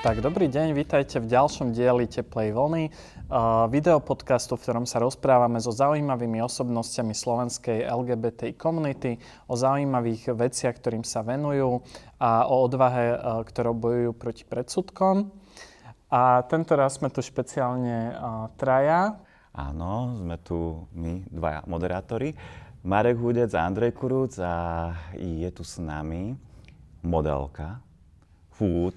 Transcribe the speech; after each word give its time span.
Tak 0.00 0.24
dobrý 0.24 0.48
deň, 0.48 0.72
vítajte 0.72 1.20
v 1.20 1.28
ďalšom 1.28 1.76
dieli 1.76 2.08
Teplej 2.08 2.56
vlny, 2.56 2.88
uh, 2.88 3.68
videopodcastu, 3.68 4.56
v 4.56 4.64
ktorom 4.64 4.88
sa 4.88 4.96
rozprávame 4.96 5.60
so 5.60 5.76
zaujímavými 5.76 6.40
osobnostiami 6.40 7.12
slovenskej 7.12 7.84
LGBT 7.84 8.56
komunity, 8.56 9.20
o 9.44 9.60
zaujímavých 9.60 10.32
veciach, 10.32 10.80
ktorým 10.80 11.04
sa 11.04 11.20
venujú 11.20 11.84
a 12.16 12.48
o 12.48 12.64
odvahe, 12.64 13.12
uh, 13.12 13.44
ktorou 13.44 13.76
bojujú 13.76 14.10
proti 14.16 14.48
predsudkom. 14.48 15.28
A 16.08 16.48
tento 16.48 16.80
raz 16.80 16.96
sme 16.96 17.12
tu 17.12 17.20
špeciálne 17.20 18.16
uh, 18.16 18.48
traja. 18.56 19.20
Áno, 19.52 20.16
sme 20.16 20.40
tu 20.40 20.80
my, 20.96 21.28
dvaja 21.28 21.60
moderátori. 21.68 22.32
Marek 22.88 23.20
Hudec 23.20 23.52
a 23.52 23.68
Andrej 23.68 23.92
Kurúc 23.92 24.40
a 24.40 24.96
je 25.12 25.50
tu 25.52 25.60
s 25.60 25.76
nami 25.76 26.32
modelka, 27.04 27.84
food, 28.56 28.96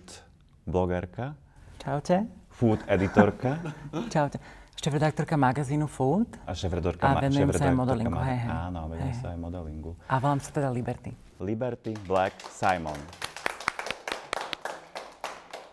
blogerka. 0.63 1.35
Čaute. 1.77 2.26
Food 2.49 2.80
editorka. 2.88 3.59
Čaute. 4.08 4.38
Šéf-redaktorka 4.76 5.34
magazínu 5.34 5.88
Food. 5.88 6.27
A 6.44 6.52
šéf-redaktorka 6.52 7.08
A 7.08 7.22
venujem 7.22 7.48
sa 7.49 7.66
aj 7.66 7.76
modelingu, 7.77 8.12
ma- 8.13 8.26
hej, 8.26 8.38
hej. 8.38 8.49
Áno, 8.52 8.80
venujem 8.86 9.16
sa 9.16 9.27
aj 9.31 9.38
modelingu. 9.39 9.91
A 10.05 10.16
volám 10.17 10.39
sa 10.39 10.52
teda 10.52 10.67
Liberty. 10.70 11.16
Liberty 11.39 11.95
Black 12.03 12.36
Simon. 12.49 12.99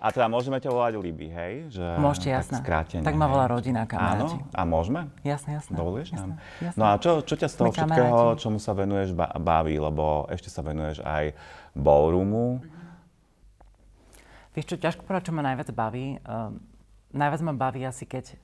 A 0.00 0.08
teda 0.08 0.32
môžeme 0.32 0.56
ťa 0.56 0.72
volať 0.72 0.96
Liby, 0.96 1.28
hej? 1.28 1.54
Že, 1.70 1.86
Môžete, 2.00 2.28
tak 2.30 2.36
jasné. 2.40 2.56
skrátene, 2.56 3.02
Tak 3.02 3.12
ma 3.12 3.28
volá 3.28 3.44
rodina, 3.44 3.84
kamaráti. 3.84 4.32
Áno? 4.32 4.48
A 4.50 4.62
môžeme? 4.64 5.12
Jasné, 5.20 5.60
jasné. 5.60 5.74
Dovolíš 5.76 6.16
nám? 6.16 6.40
Jasné. 6.56 6.78
No 6.80 6.84
a 6.86 6.96
čo, 6.96 7.20
čo 7.20 7.34
ťa 7.36 7.44
z 7.46 7.54
toho 7.54 7.68
Sme 7.68 7.76
všetkého, 7.76 8.08
kamaráti. 8.08 8.40
čomu 8.40 8.56
sa 8.56 8.72
venuješ, 8.72 9.12
ba- 9.12 9.34
baví? 9.36 9.76
Lebo 9.76 10.04
ešte 10.26 10.48
sa 10.48 10.62
venuješ 10.62 11.04
aj 11.04 11.36
ballroomu. 11.74 12.64
Vieš 14.50 14.74
čo, 14.74 14.76
ťažko 14.82 15.06
povedať, 15.06 15.30
čo 15.30 15.36
ma 15.36 15.46
najviac 15.46 15.70
baví. 15.70 16.18
Um, 16.26 16.58
najviac 17.14 17.40
ma 17.46 17.54
baví 17.54 17.86
asi, 17.86 18.06
keď 18.06 18.34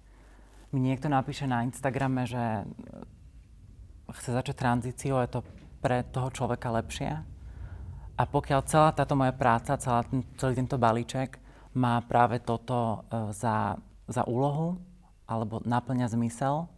mi 0.75 0.83
niekto 0.83 1.07
napíše 1.07 1.47
na 1.47 1.63
Instagrame, 1.63 2.27
že 2.27 2.39
eh, 2.39 2.65
chce 4.11 4.31
začať 4.35 4.55
tranzíciu, 4.59 5.19
je 5.23 5.31
to 5.39 5.41
pre 5.83 6.03
toho 6.11 6.31
človeka 6.31 6.71
lepšie. 6.75 7.11
A 8.17 8.23
pokiaľ 8.25 8.61
celá 8.65 8.91
táto 8.97 9.13
moja 9.13 9.37
práca, 9.37 9.77
celá 9.77 10.03
ten, 10.09 10.25
celý 10.41 10.57
tento 10.57 10.81
balíček 10.81 11.37
má 11.77 12.01
práve 12.03 12.43
toto 12.43 13.07
eh, 13.11 13.31
za, 13.35 13.79
za 14.07 14.23
úlohu, 14.27 14.79
alebo 15.27 15.59
naplňa 15.67 16.07
zmysel, 16.07 16.71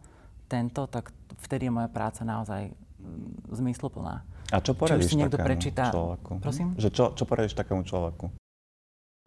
tento, 0.49 0.89
tak 0.89 1.13
vtedy 1.45 1.69
je 1.69 1.75
moja 1.77 1.85
práca 1.85 2.25
naozaj 2.25 2.73
mm, 2.73 3.53
zmysluplná. 3.53 4.25
A 4.49 4.57
čo 4.65 4.73
Či 4.73 4.77
už 4.77 4.79
poradíš 4.81 5.05
si 5.13 5.17
niekto 5.21 5.37
takému 5.37 5.49
prečíta- 5.53 5.93
človeku? 5.93 6.31
Prosím? 6.41 6.67
Že 6.73 6.89
čo, 6.89 7.03
čo 7.13 7.23
poradíš 7.29 7.53
takému 7.53 7.85
človeku? 7.85 8.33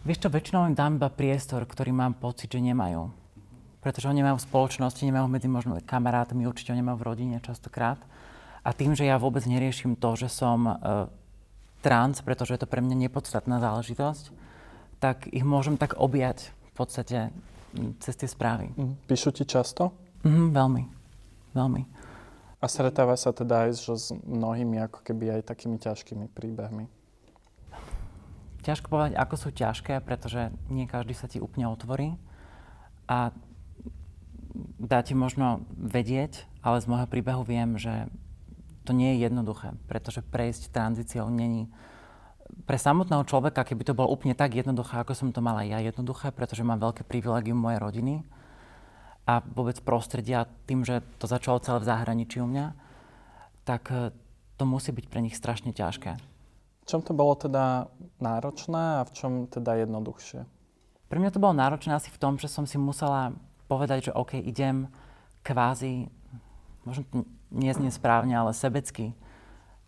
Vieš 0.02 0.26
čo, 0.26 0.34
väčšinou 0.34 0.66
im 0.66 0.74
dám 0.74 0.98
iba 0.98 1.06
priestor, 1.06 1.62
ktorý 1.62 1.94
mám 1.94 2.18
pocit, 2.18 2.50
že 2.50 2.58
nemajú. 2.58 3.06
Pretože 3.78 4.10
ho 4.10 4.14
nemajú 4.14 4.34
v 4.34 4.46
spoločnosti, 4.50 4.98
nemajú 4.98 5.30
medzi 5.30 5.46
možno 5.46 5.78
kamarátmi, 5.78 6.42
určite 6.42 6.74
ho 6.74 6.78
nemajú 6.78 6.98
v 6.98 7.06
rodine 7.06 7.38
častokrát. 7.38 8.02
A 8.66 8.74
tým, 8.74 8.98
že 8.98 9.06
ja 9.06 9.14
vôbec 9.18 9.46
neriešim 9.46 9.94
to, 9.94 10.18
že 10.18 10.26
som 10.26 10.66
e, 10.66 10.74
trans, 11.86 12.18
pretože 12.18 12.54
je 12.54 12.60
to 12.62 12.70
pre 12.70 12.82
mňa 12.82 13.06
nepodstatná 13.06 13.62
záležitosť, 13.62 14.34
tak 14.98 15.30
ich 15.30 15.46
môžem 15.46 15.78
tak 15.78 15.94
objať 15.98 16.50
v 16.50 16.72
podstate 16.74 17.18
cez 18.02 18.14
tie 18.18 18.26
správy. 18.26 18.74
Mhm. 18.74 19.06
Píšu 19.06 19.30
ti 19.30 19.46
často? 19.46 19.94
Mhm, 20.26 20.50
veľmi, 20.50 20.82
veľmi. 21.54 21.82
A 22.62 22.64
stretáva 22.70 23.18
sa 23.18 23.34
teda 23.34 23.66
aj 23.66 23.78
že 23.78 23.94
s 23.98 24.06
mnohými 24.14 24.82
ako 24.86 25.02
keby 25.02 25.38
aj 25.38 25.50
takými 25.50 25.82
ťažkými 25.82 26.30
príbehmi. 26.30 26.86
Ťažko 28.62 28.86
povedať, 28.86 29.12
ako 29.18 29.34
sú 29.38 29.48
ťažké, 29.50 29.98
pretože 30.02 30.54
nie 30.70 30.86
každý 30.86 31.18
sa 31.18 31.26
ti 31.26 31.42
úplne 31.42 31.66
otvorí. 31.66 32.14
A 33.10 33.34
dá 34.78 35.02
ti 35.02 35.18
možno 35.18 35.66
vedieť, 35.74 36.46
ale 36.62 36.78
z 36.78 36.86
môjho 36.86 37.10
príbehu 37.10 37.42
viem, 37.42 37.74
že 37.76 38.06
to 38.86 38.94
nie 38.94 39.14
je 39.18 39.26
jednoduché, 39.26 39.74
pretože 39.86 40.22
prejsť 40.22 40.70
tranzíciou 40.74 41.30
není 41.30 41.70
pre 42.68 42.76
samotného 42.76 43.24
človeka, 43.24 43.64
keby 43.64 43.82
to 43.82 43.96
bolo 43.96 44.12
úplne 44.12 44.36
tak 44.36 44.52
jednoduché, 44.52 45.00
ako 45.00 45.16
som 45.16 45.32
to 45.32 45.40
mala 45.40 45.64
ja 45.64 45.80
jednoduché, 45.80 46.30
pretože 46.30 46.66
mám 46.66 46.82
veľké 46.82 47.02
privilegium 47.08 47.56
mojej 47.56 47.80
rodiny 47.80 48.14
a 49.24 49.40
vôbec 49.40 49.78
prostredia 49.80 50.50
tým, 50.66 50.82
že 50.82 51.00
to 51.16 51.30
začalo 51.30 51.62
celé 51.62 51.80
v 51.80 51.88
zahraničí 51.88 52.42
u 52.42 52.48
mňa, 52.50 52.66
tak 53.62 53.82
eh, 53.90 54.10
to 54.58 54.64
musí 54.66 54.90
byť 54.92 55.06
pre 55.08 55.20
nich 55.22 55.38
strašne 55.38 55.72
ťažké. 55.72 56.31
Čom 56.92 57.00
to 57.00 57.16
bolo 57.16 57.32
teda 57.32 57.88
náročné 58.20 59.00
a 59.00 59.06
v 59.08 59.16
čom 59.16 59.32
teda 59.48 59.80
jednoduchšie? 59.80 60.44
Pre 61.08 61.16
mňa 61.16 61.32
to 61.32 61.40
bolo 61.40 61.56
náročné 61.56 61.96
asi 61.96 62.12
v 62.12 62.20
tom, 62.20 62.36
že 62.36 62.52
som 62.52 62.68
si 62.68 62.76
musela 62.76 63.32
povedať, 63.64 64.12
že 64.12 64.16
OK, 64.16 64.36
idem 64.36 64.92
kvázi, 65.40 66.12
možno 66.84 67.08
to 67.08 67.24
neznie 67.48 67.88
správne, 67.88 68.36
ale 68.36 68.52
sebecky, 68.52 69.16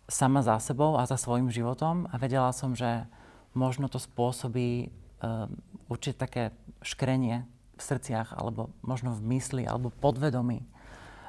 sama 0.09 0.41
za 0.41 0.57
sebou 0.57 0.97
a 0.97 1.05
za 1.05 1.13
svojim 1.13 1.53
životom 1.53 2.09
a 2.09 2.17
vedela 2.17 2.49
som, 2.49 2.73
že 2.73 3.05
možno 3.53 3.85
to 3.85 4.01
spôsobí 4.01 4.89
um, 5.21 5.53
určite 5.85 6.17
také 6.17 6.57
škrenie 6.81 7.45
v 7.77 7.81
srdciach 7.85 8.33
alebo 8.33 8.73
možno 8.81 9.13
v 9.13 9.37
mysli 9.37 9.61
alebo 9.69 9.93
podvedomí 9.93 10.65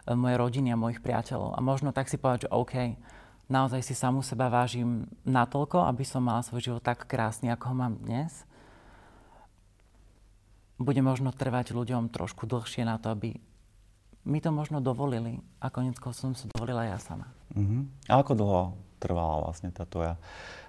uh, 0.09 0.17
mojej 0.17 0.41
rodiny 0.41 0.73
a 0.73 0.81
mojich 0.81 1.05
priateľov. 1.05 1.53
A 1.53 1.61
možno 1.61 1.93
tak 1.93 2.09
si 2.09 2.17
povedať, 2.17 2.49
že 2.49 2.55
OK, 2.57 2.97
naozaj 3.47 3.83
si 3.83 3.95
samú 3.95 4.23
seba 4.23 4.51
vážim 4.51 5.07
natoľko, 5.23 5.87
aby 5.87 6.03
som 6.03 6.23
mala 6.23 6.43
svoj 6.43 6.73
život 6.73 6.83
tak 6.83 7.07
krásny, 7.07 7.51
ako 7.51 7.73
ho 7.73 7.75
mám 7.75 7.95
dnes 7.99 8.47
bude 10.77 11.01
možno 11.01 11.33
trvať 11.33 11.73
ľuďom 11.73 12.13
trošku 12.13 12.45
dlhšie 12.45 12.85
na 12.85 13.01
to, 13.01 13.13
aby 13.13 13.37
mi 14.27 14.39
to 14.43 14.51
možno 14.53 14.83
dovolili 14.83 15.41
a 15.63 15.73
konec 15.73 15.97
som 16.13 16.37
si 16.37 16.51
dovolila 16.53 16.85
ja 16.85 16.99
sama. 17.01 17.31
Uh-huh. 17.55 17.87
A 18.11 18.21
ako 18.21 18.33
dlho 18.37 18.63
trvala 18.97 19.45
vlastne 19.45 19.71
tá 19.73 19.87
tvoja 19.87 20.19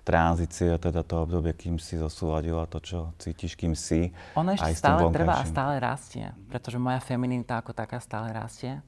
tranzícia, 0.03 0.79
teda 0.79 1.03
to 1.03 1.27
obdobie, 1.27 1.51
kým 1.55 1.75
si 1.79 1.99
zosúladila 1.99 2.67
to, 2.69 2.79
čo 2.79 3.11
cítiš, 3.19 3.59
kým 3.59 3.75
si? 3.75 4.13
Ono 4.39 4.55
ešte 4.55 4.77
stále 4.77 5.09
trvá 5.11 5.43
a 5.43 5.45
stále 5.47 5.81
rastie, 5.83 6.31
pretože 6.47 6.79
moja 6.79 7.01
femininita 7.03 7.59
ako 7.59 7.75
taká 7.75 7.99
stále 7.99 8.31
rastie. 8.31 8.79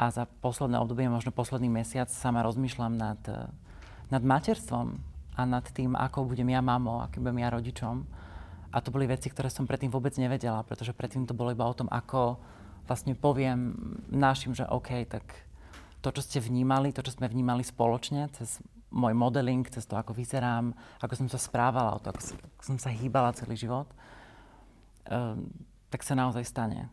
A 0.00 0.10
za 0.10 0.24
posledné 0.40 0.80
obdobie, 0.80 1.06
možno 1.10 1.34
posledný 1.34 1.68
mesiac, 1.68 2.08
sama 2.10 2.42
rozmýšľam 2.42 2.94
nad, 2.96 3.20
eh, 3.28 3.48
nad 4.10 4.22
materstvom 4.22 4.98
a 5.36 5.42
nad 5.48 5.64
tým, 5.72 5.96
ako 5.96 6.28
budem 6.28 6.52
ja 6.52 6.60
mamou, 6.60 7.00
akým 7.00 7.24
budem 7.24 7.42
ja 7.44 7.50
rodičom. 7.52 8.04
A 8.72 8.80
to 8.80 8.88
boli 8.88 9.04
veci, 9.04 9.28
ktoré 9.28 9.52
som 9.52 9.68
predtým 9.68 9.92
vôbec 9.92 10.16
nevedela, 10.16 10.64
pretože 10.64 10.96
predtým 10.96 11.28
to 11.28 11.36
bolo 11.36 11.52
iba 11.52 11.68
o 11.68 11.76
tom, 11.76 11.92
ako 11.92 12.40
vlastne 12.88 13.14
poviem 13.14 13.76
našim, 14.08 14.56
že 14.56 14.66
OK, 14.68 15.06
tak 15.06 15.24
to, 16.02 16.10
čo 16.10 16.22
ste 16.24 16.38
vnímali, 16.42 16.90
to, 16.90 17.04
čo 17.04 17.14
sme 17.14 17.30
vnímali 17.30 17.62
spoločne, 17.62 18.26
cez 18.34 18.58
môj 18.92 19.16
modeling, 19.16 19.64
cez 19.70 19.88
to, 19.88 19.96
ako 19.96 20.12
vyzerám, 20.12 20.76
ako 21.00 21.14
som 21.24 21.28
sa 21.30 21.40
správala, 21.40 21.96
to, 22.02 22.12
ako, 22.12 22.20
som 22.60 22.76
sa 22.76 22.92
hýbala 22.92 23.32
celý 23.32 23.56
život, 23.56 23.88
um, 25.08 25.48
tak 25.88 26.04
sa 26.04 26.18
naozaj 26.18 26.44
stane. 26.44 26.92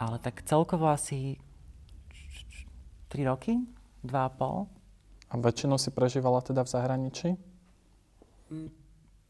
Ale 0.00 0.18
tak 0.18 0.42
celkovo 0.48 0.88
asi 0.88 1.38
3 3.10 3.26
roky, 3.26 3.58
2,5. 4.06 4.70
A 5.30 5.34
väčšinu 5.38 5.74
si 5.78 5.90
prežívala 5.90 6.40
teda 6.42 6.62
v 6.62 6.68
zahraničí? 6.70 7.28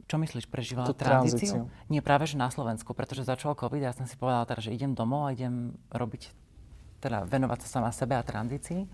Čo 0.08 0.16
myslíš, 0.16 0.48
prežívala 0.48 0.88
Tú 0.88 0.96
tranzíciu? 0.96 1.68
tranzíciu. 1.68 1.88
Nie, 1.92 2.00
práve 2.04 2.28
že 2.28 2.40
na 2.40 2.48
Slovensku, 2.52 2.92
pretože 2.92 3.24
začal 3.24 3.56
COVID 3.56 3.82
a 3.84 3.92
ja 3.92 3.96
som 3.96 4.08
si 4.08 4.16
povedala 4.16 4.48
teda, 4.48 4.64
že 4.64 4.74
idem 4.74 4.92
domov 4.92 5.28
a 5.28 5.34
idem 5.34 5.76
robiť, 5.92 6.32
teda 7.04 7.28
venovať 7.28 7.58
sa 7.64 7.80
sama 7.80 7.90
sebe 7.92 8.16
a 8.16 8.24
tranzícii. 8.24 8.84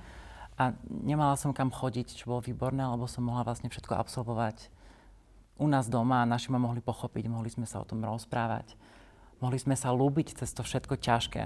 A 0.57 0.73
nemala 0.89 1.37
som 1.37 1.53
kam 1.53 1.69
chodiť, 1.69 2.17
čo 2.17 2.33
bolo 2.33 2.41
výborné, 2.41 2.85
lebo 2.85 3.05
som 3.05 3.27
mohla 3.27 3.45
vlastne 3.45 3.69
všetko 3.69 3.93
absolvovať 3.93 4.73
u 5.57 5.67
nás 5.69 5.89
doma 5.89 6.21
a 6.21 6.29
naši 6.29 6.53
ma 6.53 6.61
mohli 6.61 6.85
pochopiť, 6.85 7.33
mohli 7.33 7.49
sme 7.49 7.65
sa 7.65 7.81
o 7.81 7.89
tom 7.89 8.05
rozprávať. 8.05 8.77
Mohli 9.41 9.59
sme 9.61 9.77
sa 9.77 9.93
lúbiť 9.93 10.37
cez 10.37 10.53
to 10.53 10.61
všetko 10.65 11.01
ťažké. 11.01 11.45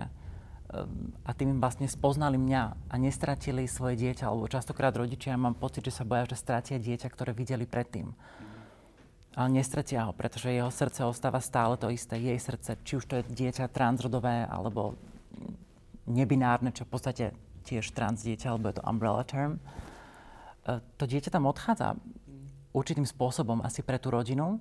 Ehm, 0.71 1.13
A 1.27 1.35
tým 1.35 1.59
vlastne 1.59 1.91
spoznali 1.91 2.39
mňa 2.39 2.63
a 2.91 2.95
nestratili 2.99 3.67
svoje 3.67 3.99
dieťa, 3.99 4.31
lebo 4.31 4.47
častokrát 4.47 4.95
rodičia 4.95 5.35
mám 5.35 5.59
pocit, 5.59 5.85
že 5.87 6.03
sa 6.03 6.07
boja, 6.07 6.31
že 6.31 6.39
stratia 6.39 6.79
dieťa, 6.79 7.09
ktoré 7.11 7.35
videli 7.35 7.67
predtým 7.67 8.15
ale 9.39 9.63
nestratia 9.63 10.11
ho, 10.11 10.13
pretože 10.13 10.51
jeho 10.51 10.71
srdce 10.75 11.07
ostáva 11.07 11.39
stále 11.39 11.79
to 11.79 11.87
isté. 11.87 12.19
Jej 12.19 12.39
srdce, 12.43 12.71
či 12.83 12.99
už 12.99 13.05
to 13.07 13.15
je 13.23 13.29
dieťa 13.31 13.71
transrodové, 13.71 14.43
alebo 14.43 14.99
nebinárne, 16.11 16.75
čo 16.75 16.83
v 16.83 16.93
podstate 16.93 17.25
tiež 17.63 17.95
trans 17.95 18.27
dieťa, 18.27 18.51
alebo 18.51 18.69
je 18.69 18.77
to 18.83 18.87
umbrella 18.87 19.23
term. 19.23 19.63
E, 20.67 20.83
To 20.83 21.05
dieťa 21.07 21.31
tam 21.31 21.47
odchádza 21.47 21.95
určitým 22.75 23.07
spôsobom 23.07 23.63
asi 23.63 23.87
pre 23.87 24.03
tú 24.03 24.11
rodinu. 24.11 24.59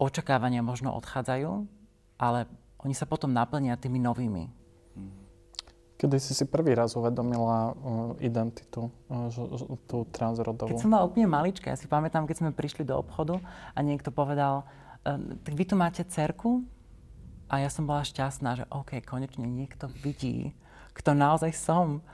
Očakávania 0.00 0.64
možno 0.64 0.96
odchádzajú, 0.96 1.68
ale 2.16 2.48
oni 2.80 2.96
sa 2.96 3.04
potom 3.04 3.28
naplnia 3.28 3.76
tými 3.76 4.00
novými. 4.00 4.48
Kedy 6.00 6.16
si 6.16 6.32
si 6.32 6.48
prvý 6.48 6.72
raz 6.72 6.96
uvedomila 6.96 7.76
uh, 7.76 8.16
identitu, 8.24 8.88
uh, 9.12 9.28
že, 9.28 9.44
že, 9.52 9.68
tú 9.84 10.08
transrodovú? 10.08 10.72
Keď 10.72 10.80
som 10.80 10.96
bola 10.96 11.04
úplne 11.04 11.28
malička, 11.28 11.68
ja 11.68 11.76
si 11.76 11.84
pamätám, 11.84 12.24
keď 12.24 12.40
sme 12.40 12.56
prišli 12.56 12.88
do 12.88 12.96
obchodu 12.96 13.36
a 13.76 13.78
niekto 13.84 14.08
povedal, 14.08 14.64
tak 15.44 15.52
vy 15.56 15.64
tu 15.64 15.80
máte 15.80 16.04
cerku 16.04 16.60
a 17.48 17.64
ja 17.64 17.72
som 17.72 17.88
bola 17.88 18.04
šťastná, 18.04 18.62
že 18.62 18.64
OK, 18.68 19.00
konečne 19.02 19.48
niekto 19.48 19.88
vidí, 20.04 20.52
kto 20.92 21.16
naozaj 21.16 21.52
som. 21.56 22.04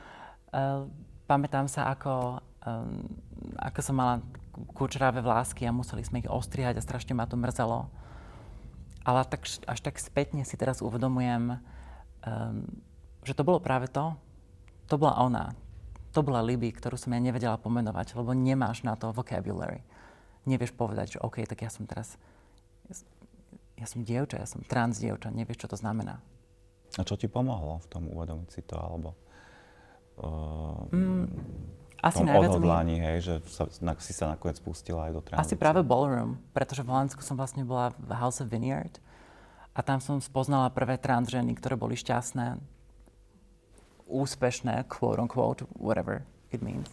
Uh, 0.55 0.89
pamätám 1.29 1.67
sa, 1.69 1.91
ako, 1.93 2.41
um, 2.65 3.05
ako 3.59 3.79
som 3.83 3.95
mala 3.99 4.23
kučeravé 4.73 5.21
vlásky 5.21 5.69
a 5.69 5.75
museli 5.75 6.01
sme 6.07 6.25
ich 6.25 6.31
ostrihať 6.31 6.81
a 6.81 6.87
strašne 6.87 7.13
ma 7.13 7.29
to 7.29 7.37
mrzelo. 7.37 7.91
Ale 9.05 9.21
tak, 9.29 9.45
až 9.45 9.79
tak 9.85 10.01
spätne 10.01 10.43
si 10.49 10.57
teraz 10.57 10.81
uvedomujem, 10.81 11.61
um, 12.25 12.65
že 13.27 13.35
to 13.35 13.43
bolo 13.43 13.59
práve 13.59 13.91
to. 13.91 14.15
To 14.87 14.95
bola 14.95 15.19
ona. 15.19 15.51
To 16.15 16.23
bola 16.23 16.41
Libby, 16.41 16.71
ktorú 16.71 16.95
som 16.95 17.11
ja 17.11 17.21
nevedela 17.21 17.59
pomenovať, 17.59 18.15
lebo 18.15 18.31
nemáš 18.33 18.87
na 18.87 18.95
to 18.95 19.11
vocabulary. 19.11 19.83
Nevieš 20.47 20.73
povedať, 20.73 21.19
že 21.19 21.23
OK, 21.27 21.43
tak 21.43 21.67
ja 21.67 21.71
som 21.75 21.85
teraz... 21.91 22.15
Ja, 23.77 23.85
som 23.85 24.07
dievča, 24.07 24.41
ja 24.41 24.49
som 24.49 24.65
trans 24.65 25.03
dievča, 25.03 25.29
nevieš, 25.29 25.67
čo 25.67 25.69
to 25.69 25.77
znamená. 25.77 26.23
A 26.97 27.05
čo 27.05 27.19
ti 27.19 27.29
pomohlo 27.29 27.83
v 27.83 27.87
tom 27.93 28.09
uvedomiť 28.09 28.49
si 28.49 28.63
to, 28.65 28.79
alebo 28.79 29.13
uh, 30.23 30.89
mm, 30.89 31.29
asi 32.01 32.25
tom 32.25 32.33
odhodlaní, 32.41 32.97
mi... 32.97 33.05
hej, 33.05 33.19
že 33.21 33.35
sa, 33.53 33.69
na, 33.85 33.93
si 34.01 34.17
sa 34.17 34.33
nakoniec 34.33 34.63
pustila 34.65 35.11
aj 35.11 35.13
do 35.13 35.21
tranzície? 35.21 35.53
Asi 35.53 35.61
práve 35.61 35.85
ballroom, 35.85 36.41
pretože 36.57 36.81
v 36.81 36.89
Holandsku 36.89 37.21
som 37.21 37.37
vlastne 37.37 37.69
bola 37.69 37.93
v 38.01 38.17
House 38.17 38.41
of 38.41 38.49
Vineyard 38.49 38.97
a 39.77 39.85
tam 39.85 40.01
som 40.01 40.23
spoznala 40.25 40.73
prvé 40.73 40.97
trans 40.97 41.29
ženy, 41.29 41.53
ktoré 41.53 41.77
boli 41.77 42.01
šťastné, 42.01 42.57
úspešné, 44.07 44.87
quote 44.89 45.19
unquote, 45.21 45.67
whatever 45.79 46.23
it 46.55 46.63
means. 46.63 46.89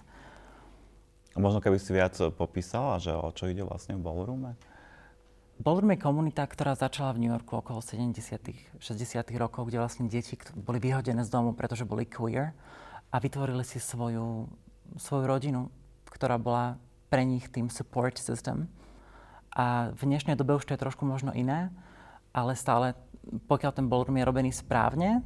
A 1.33 1.41
možno 1.41 1.61
keby 1.61 1.81
si 1.81 1.89
viac 1.93 2.13
popísala, 2.37 3.01
že 3.01 3.09
o 3.13 3.33
čo 3.33 3.49
ide 3.49 3.65
vlastne 3.65 3.97
v 3.97 4.05
ballroome? 4.05 4.53
Ballroom 5.61 5.93
je 5.93 6.01
komunita, 6.01 6.43
ktorá 6.49 6.73
začala 6.73 7.13
v 7.13 7.25
New 7.25 7.31
Yorku 7.33 7.61
okolo 7.61 7.81
70 7.81 8.81
60 8.81 8.81
rokov, 9.37 9.69
kde 9.69 9.77
vlastne 9.81 10.09
deti 10.09 10.33
boli 10.57 10.81
vyhodené 10.81 11.21
z 11.21 11.29
domu, 11.29 11.53
pretože 11.53 11.85
boli 11.85 12.09
queer 12.09 12.57
a 13.13 13.15
vytvorili 13.21 13.61
si 13.61 13.77
svoju, 13.77 14.49
svoju 14.97 15.25
rodinu, 15.29 15.69
ktorá 16.09 16.41
bola 16.41 16.81
pre 17.13 17.21
nich 17.21 17.45
tým 17.53 17.69
support 17.69 18.17
system. 18.17 18.65
A 19.53 19.93
v 19.93 20.09
dnešnej 20.09 20.33
dobe 20.33 20.57
už 20.57 20.65
to 20.65 20.73
je 20.73 20.81
trošku 20.81 21.05
možno 21.05 21.29
iné, 21.37 21.69
ale 22.33 22.57
stále, 22.57 22.97
pokiaľ 23.45 23.71
ten 23.77 23.85
ballroom 23.85 24.17
je 24.17 24.25
robený 24.25 24.49
správne, 24.49 25.21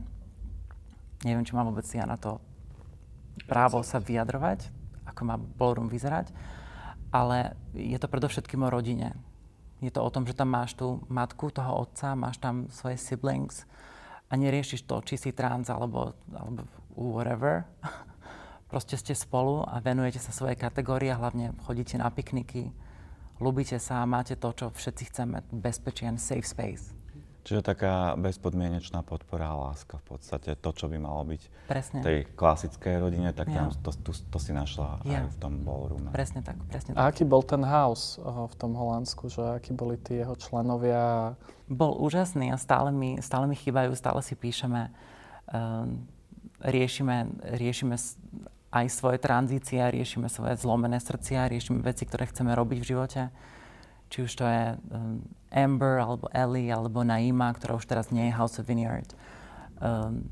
neviem, 1.25 1.45
či 1.45 1.55
má 1.55 1.65
vôbec 1.65 1.85
ja 1.89 2.05
na 2.05 2.17
to 2.19 2.41
právo 3.45 3.81
sa 3.85 4.01
vyjadrovať, 4.01 4.69
ako 5.05 5.21
má 5.23 5.37
ballroom 5.37 5.87
vyzerať, 5.87 6.33
ale 7.13 7.55
je 7.77 7.95
to 8.01 8.11
predovšetkým 8.11 8.65
o 8.65 8.73
rodine. 8.73 9.13
Je 9.77 9.93
to 9.93 10.01
o 10.01 10.09
tom, 10.09 10.25
že 10.25 10.33
tam 10.33 10.49
máš 10.49 10.73
tú 10.73 11.05
matku, 11.07 11.53
toho 11.53 11.85
otca, 11.85 12.17
máš 12.17 12.41
tam 12.41 12.65
svoje 12.73 12.97
siblings 12.97 13.69
a 14.27 14.33
neriešiš 14.35 14.89
to, 14.89 14.99
či 15.05 15.15
si 15.15 15.29
trans 15.31 15.69
alebo, 15.69 16.17
alebo 16.33 16.65
whatever. 16.97 17.69
Proste 18.73 18.99
ste 18.99 19.15
spolu 19.15 19.63
a 19.63 19.79
venujete 19.79 20.19
sa 20.19 20.35
svojej 20.35 20.59
kategórii 20.59 21.13
a 21.13 21.21
hlavne 21.21 21.55
chodíte 21.63 21.95
na 21.95 22.11
pikniky, 22.11 22.73
ľubíte 23.39 23.79
sa 23.79 24.03
a 24.03 24.09
máte 24.09 24.35
to, 24.35 24.49
čo 24.51 24.65
všetci 24.73 25.03
chceme, 25.13 25.45
bezpečie 25.55 26.09
and 26.09 26.19
safe 26.19 26.43
space. 26.43 26.96
Čiže 27.47 27.63
taká 27.63 28.19
bezpodmienečná 28.19 29.07
podpora 29.07 29.55
a 29.55 29.71
láska 29.71 30.03
v 30.03 30.19
podstate, 30.19 30.51
to, 30.59 30.69
čo 30.75 30.91
by 30.91 30.99
malo 30.99 31.23
byť 31.23 31.41
presne. 31.71 31.99
v 31.99 32.03
tej 32.03 32.17
klasickej 32.35 32.99
rodine, 32.99 33.31
tak 33.31 33.47
tam 33.47 33.71
to, 33.71 33.95
to, 33.95 34.11
to 34.11 34.35
si 34.35 34.51
našla 34.51 34.99
ja. 35.07 35.23
aj 35.23 35.31
v 35.31 35.38
tom 35.39 35.63
ballroome. 35.63 36.11
Presne 36.11 36.44
tak, 36.44 36.59
presne 36.67 36.91
tak. 36.91 36.99
A 36.99 37.07
aký 37.07 37.23
bol 37.23 37.39
ten 37.47 37.63
house 37.63 38.19
uh, 38.19 38.51
v 38.51 38.55
tom 38.59 38.75
Holandsku, 38.75 39.31
že 39.31 39.63
akí 39.63 39.71
boli 39.71 39.95
tí 39.95 40.19
jeho 40.19 40.35
členovia? 40.35 41.39
Bol 41.71 41.95
úžasný 41.95 42.51
a 42.51 42.59
stále 42.59 42.91
mi, 42.91 43.15
stále 43.23 43.47
mi 43.47 43.55
chýbajú, 43.55 43.95
stále 43.95 44.19
si 44.19 44.35
píšeme, 44.35 44.91
um, 45.47 46.03
riešime, 46.67 47.31
riešime 47.55 47.95
aj 48.75 48.85
svoje 48.91 49.23
tranzície, 49.23 49.79
riešime 49.79 50.27
svoje 50.27 50.59
zlomené 50.59 50.99
srdcia, 50.99 51.47
riešime 51.47 51.79
veci, 51.79 52.03
ktoré 52.03 52.27
chceme 52.27 52.51
robiť 52.51 52.77
v 52.83 52.89
živote 52.91 53.31
či 54.07 54.24
už 54.24 54.31
to 54.36 54.45
je 54.48 54.63
um, 54.92 55.24
Amber, 55.51 56.00
alebo 56.00 56.31
Ellie, 56.31 56.71
alebo 56.71 57.04
Naima, 57.04 57.51
ktorá 57.56 57.75
už 57.75 57.88
teraz 57.88 58.12
nie 58.12 58.27
je 58.27 58.38
House 58.38 58.59
of 58.59 58.68
Vineyard. 58.68 59.12
Um, 59.80 60.31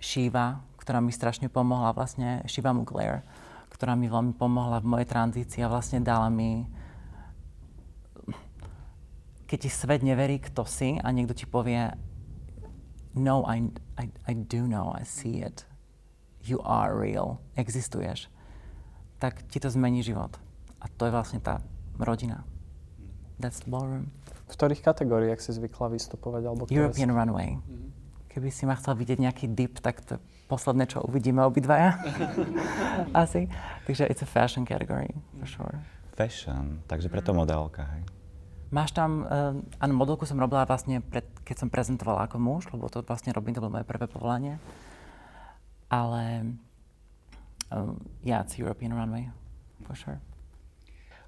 Shiva, 0.00 0.64
ktorá 0.80 1.04
mi 1.04 1.12
strašne 1.12 1.52
pomohla, 1.52 1.92
vlastne 1.92 2.40
Shiva 2.48 2.72
Mugler, 2.72 3.20
ktorá 3.68 3.92
mi 3.96 4.08
veľmi 4.08 4.36
pomohla 4.36 4.80
v 4.80 4.90
mojej 4.96 5.08
tranzícii 5.08 5.60
a 5.64 5.72
vlastne 5.72 6.00
dala 6.00 6.32
mi 6.32 6.64
keď 9.50 9.66
ti 9.66 9.70
svet 9.70 10.06
neverí, 10.06 10.38
kto 10.38 10.62
si 10.62 10.94
a 11.02 11.10
niekto 11.10 11.34
ti 11.34 11.42
povie 11.42 11.90
no, 13.18 13.42
I, 13.50 13.66
I, 13.98 14.06
I 14.30 14.32
do 14.38 14.70
know, 14.70 14.94
I 14.94 15.02
see 15.02 15.42
it. 15.42 15.66
You 16.46 16.62
are 16.62 16.94
real. 16.94 17.42
Existuješ. 17.58 18.30
Tak 19.18 19.42
ti 19.50 19.60
to 19.60 19.70
zmení 19.70 20.06
život. 20.06 20.38
A 20.80 20.88
to 20.88 21.08
je 21.08 21.12
vlastne 21.12 21.40
tá 21.44 21.60
rodina. 22.00 22.44
That's 23.36 23.64
the 23.64 23.72
ballroom. 23.72 24.12
V 24.48 24.58
ktorých 24.58 24.82
kategóriách 24.82 25.40
si 25.40 25.54
zvykla 25.54 25.92
vystupovať? 25.94 26.42
Alebo 26.48 26.62
European 26.68 27.10
si... 27.12 27.16
Runway. 27.16 27.50
Keby 28.30 28.48
si 28.50 28.62
ma 28.66 28.74
chcel 28.78 28.94
vidieť 28.98 29.18
nejaký 29.22 29.46
dip, 29.50 29.78
tak 29.82 30.02
to 30.02 30.18
posledné, 30.50 30.90
čo 30.90 31.02
uvidíme 31.06 31.42
obidvaja. 31.46 31.98
Asi. 33.22 33.46
Takže 33.86 34.10
it's 34.10 34.22
a 34.22 34.28
fashion 34.28 34.66
category, 34.66 35.10
for 35.38 35.46
sure. 35.46 35.76
Fashion, 36.18 36.82
takže 36.90 37.06
preto 37.06 37.30
modelka, 37.30 37.86
hej? 37.96 38.02
Máš 38.70 38.94
tam, 38.94 39.26
uh, 39.26 39.58
áno, 39.82 39.92
modelku 39.98 40.22
som 40.30 40.38
robila 40.38 40.62
vlastne, 40.62 41.02
pred, 41.02 41.26
keď 41.42 41.66
som 41.66 41.68
prezentovala 41.70 42.30
ako 42.30 42.38
muž, 42.38 42.70
lebo 42.70 42.86
to 42.86 43.02
vlastne 43.02 43.34
robím, 43.34 43.50
to 43.50 43.62
bolo 43.62 43.74
moje 43.78 43.86
prvé 43.86 44.06
povolanie. 44.06 44.62
Ale, 45.90 46.54
um, 47.74 47.98
yeah, 48.22 48.46
it's 48.46 48.54
European 48.54 48.94
Runway, 48.94 49.26
for 49.82 49.98
sure. 49.98 50.22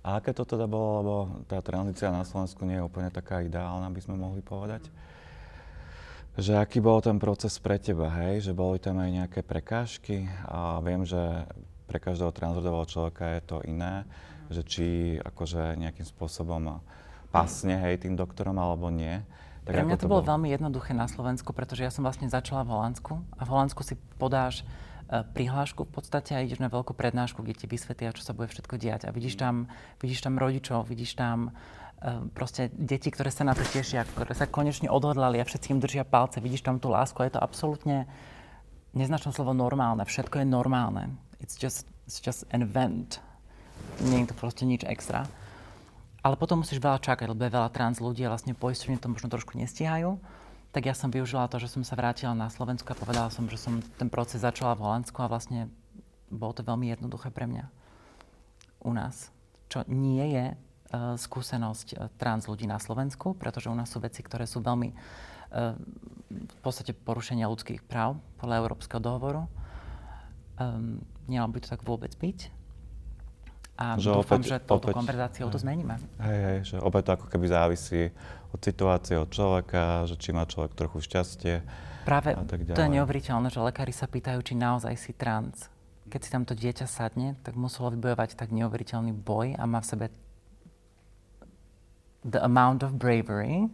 A 0.02 0.18
aké 0.18 0.34
to 0.34 0.42
teda 0.42 0.66
bolo, 0.66 0.90
lebo 0.98 1.16
tá 1.46 1.62
tranzícia 1.62 2.10
na 2.10 2.26
Slovensku 2.26 2.66
nie 2.66 2.78
je 2.78 2.86
úplne 2.86 3.06
taká 3.14 3.38
ideálna, 3.46 3.86
by 3.86 4.00
sme 4.02 4.18
mohli 4.18 4.42
povedať. 4.42 4.90
Že 6.34 6.58
aký 6.58 6.82
bol 6.82 6.98
ten 6.98 7.22
proces 7.22 7.54
pre 7.62 7.78
teba, 7.78 8.10
hej? 8.10 8.50
Že 8.50 8.52
boli 8.56 8.78
tam 8.82 8.98
aj 8.98 9.10
nejaké 9.14 9.40
prekážky 9.46 10.26
a 10.48 10.82
viem, 10.82 11.06
že 11.06 11.46
pre 11.86 12.02
každého 12.02 12.34
transrodového 12.34 12.88
človeka 12.88 13.36
je 13.36 13.42
to 13.46 13.58
iné, 13.68 14.02
že 14.50 14.64
či 14.66 14.86
akože 15.22 15.78
nejakým 15.78 16.08
spôsobom 16.08 16.82
pasne, 17.30 17.78
hej, 17.78 18.02
tým 18.02 18.18
doktorom 18.18 18.58
alebo 18.58 18.90
nie. 18.90 19.22
Tak 19.62 19.72
Pre 19.76 19.84
mňa 19.86 19.96
to, 20.00 20.04
to 20.08 20.12
bolo 20.12 20.26
veľmi 20.26 20.50
jednoduché 20.50 20.90
na 20.90 21.06
Slovensku, 21.06 21.54
pretože 21.54 21.86
ja 21.86 21.92
som 21.94 22.02
vlastne 22.02 22.26
začala 22.26 22.66
v 22.66 22.74
Holandsku 22.74 23.22
a 23.38 23.42
v 23.46 23.52
Holandsku 23.52 23.86
si 23.86 23.94
podáš 24.18 24.66
prihlášku 25.12 25.84
v 25.84 25.92
podstate 25.92 26.32
a 26.32 26.40
ideš 26.40 26.56
na 26.56 26.72
veľkú 26.72 26.96
prednášku, 26.96 27.44
kde 27.44 27.52
ti 27.52 27.66
vysvetlia, 27.68 28.16
čo 28.16 28.24
sa 28.24 28.32
bude 28.32 28.48
všetko 28.48 28.80
diať. 28.80 29.04
A 29.04 29.12
vidíš 29.12 29.36
tam, 29.36 29.68
vidíš 30.00 30.24
tam 30.24 30.40
rodičov, 30.40 30.88
vidíš 30.88 31.20
tam 31.20 31.52
uh, 31.52 32.24
proste 32.32 32.72
deti, 32.72 33.12
ktoré 33.12 33.28
sa 33.28 33.44
na 33.44 33.52
to 33.52 33.60
tešia, 33.60 34.08
ktoré 34.08 34.32
sa 34.32 34.48
konečne 34.48 34.88
odhodlali 34.88 35.36
a 35.36 35.44
všetci 35.44 35.76
im 35.76 35.84
držia 35.84 36.08
palce. 36.08 36.40
Vidíš 36.40 36.64
tam 36.64 36.80
tú 36.80 36.88
lásku 36.88 37.20
a 37.20 37.28
je 37.28 37.36
to 37.36 37.44
absolútne, 37.44 38.08
neznačné 38.96 39.36
slovo 39.36 39.52
normálne, 39.52 40.00
všetko 40.08 40.40
je 40.40 40.46
normálne. 40.48 41.12
It's 41.44 41.60
just, 41.60 41.84
it's 42.08 42.24
just 42.24 42.48
an 42.48 42.64
event. 42.64 43.20
Nie 44.00 44.24
je 44.24 44.32
to 44.32 44.36
proste 44.40 44.64
nič 44.64 44.80
extra. 44.88 45.28
Ale 46.24 46.40
potom 46.40 46.64
musíš 46.64 46.80
veľa 46.80 47.02
čakať, 47.02 47.28
lebo 47.28 47.44
je 47.44 47.52
veľa 47.52 47.68
trans 47.74 48.00
ľudí 48.00 48.24
a 48.24 48.32
vlastne 48.32 48.56
poistenie 48.56 48.96
to 48.96 49.12
možno 49.12 49.28
trošku 49.28 49.60
nestíhajú 49.60 50.16
tak 50.72 50.88
ja 50.88 50.96
som 50.96 51.12
využila 51.12 51.52
to, 51.52 51.60
že 51.60 51.68
som 51.68 51.84
sa 51.84 51.92
vrátila 51.92 52.32
na 52.32 52.48
Slovensku 52.48 52.88
a 52.88 52.96
povedala 52.96 53.28
som, 53.28 53.44
že 53.44 53.60
som 53.60 53.84
ten 54.00 54.08
proces 54.08 54.40
začala 54.40 54.72
v 54.72 54.88
Holandsku 54.88 55.20
a 55.20 55.28
vlastne 55.28 55.68
bolo 56.32 56.56
to 56.56 56.64
veľmi 56.64 56.88
jednoduché 56.88 57.28
pre 57.28 57.44
mňa 57.44 57.68
u 58.80 58.90
nás. 58.96 59.28
Čo 59.68 59.84
nie 59.84 60.24
je 60.32 60.46
uh, 60.52 61.14
skúsenosť 61.20 61.88
uh, 61.92 62.08
trans 62.16 62.48
ľudí 62.48 62.64
na 62.64 62.80
Slovensku, 62.80 63.36
pretože 63.36 63.68
u 63.68 63.76
nás 63.76 63.92
sú 63.92 64.00
veci, 64.00 64.24
ktoré 64.24 64.48
sú 64.48 64.64
veľmi 64.64 64.96
uh, 64.96 65.76
v 66.32 66.58
podstate 66.64 66.96
porušenia 66.96 67.52
ľudských 67.52 67.84
práv 67.84 68.16
podľa 68.40 68.64
Európskeho 68.64 69.00
dohovoru. 69.00 69.44
Um, 70.56 71.04
nemalo 71.28 71.52
by 71.52 71.60
to 71.60 71.68
tak 71.68 71.84
vôbec 71.84 72.16
byť. 72.16 72.61
A 73.76 73.96
že 73.96 74.12
dúfam, 74.12 74.38
opäť, 74.38 74.40
že 74.52 74.56
touto 74.62 74.92
opäť, 74.92 74.94
konverzáciou 75.00 75.48
to 75.48 75.58
zmeníme. 75.58 75.96
Hej, 76.20 76.38
hej, 76.44 76.58
že 76.64 76.76
opäť 76.76 77.02
to 77.08 77.10
ako 77.16 77.26
keby 77.32 77.46
závisí 77.48 78.12
od 78.52 78.60
situácie, 78.60 79.16
od 79.16 79.32
človeka, 79.32 80.04
že 80.04 80.20
či 80.20 80.30
má 80.36 80.44
človek 80.44 80.76
trochu 80.76 81.00
šťastie 81.00 81.64
Práve 82.04 82.36
a 82.36 82.44
tak 82.44 82.68
ďalej. 82.68 82.76
to 82.76 82.84
je 82.84 82.92
neuveriteľné, 83.00 83.48
že 83.48 83.60
lekári 83.62 83.94
sa 83.94 84.04
pýtajú, 84.04 84.38
či 84.44 84.54
naozaj 84.58 84.94
si 85.00 85.16
trans. 85.16 85.72
Keď 86.12 86.20
si 86.20 86.28
tam 86.28 86.44
to 86.44 86.52
dieťa 86.52 86.84
sadne, 86.84 87.40
tak 87.40 87.56
muselo 87.56 87.88
vybojovať 87.94 88.36
tak 88.36 88.52
neuveriteľný 88.52 89.16
boj 89.16 89.56
a 89.56 89.64
má 89.64 89.80
v 89.80 89.88
sebe 89.88 90.06
the 92.22 92.38
amount 92.44 92.84
of 92.84 93.00
bravery, 93.00 93.72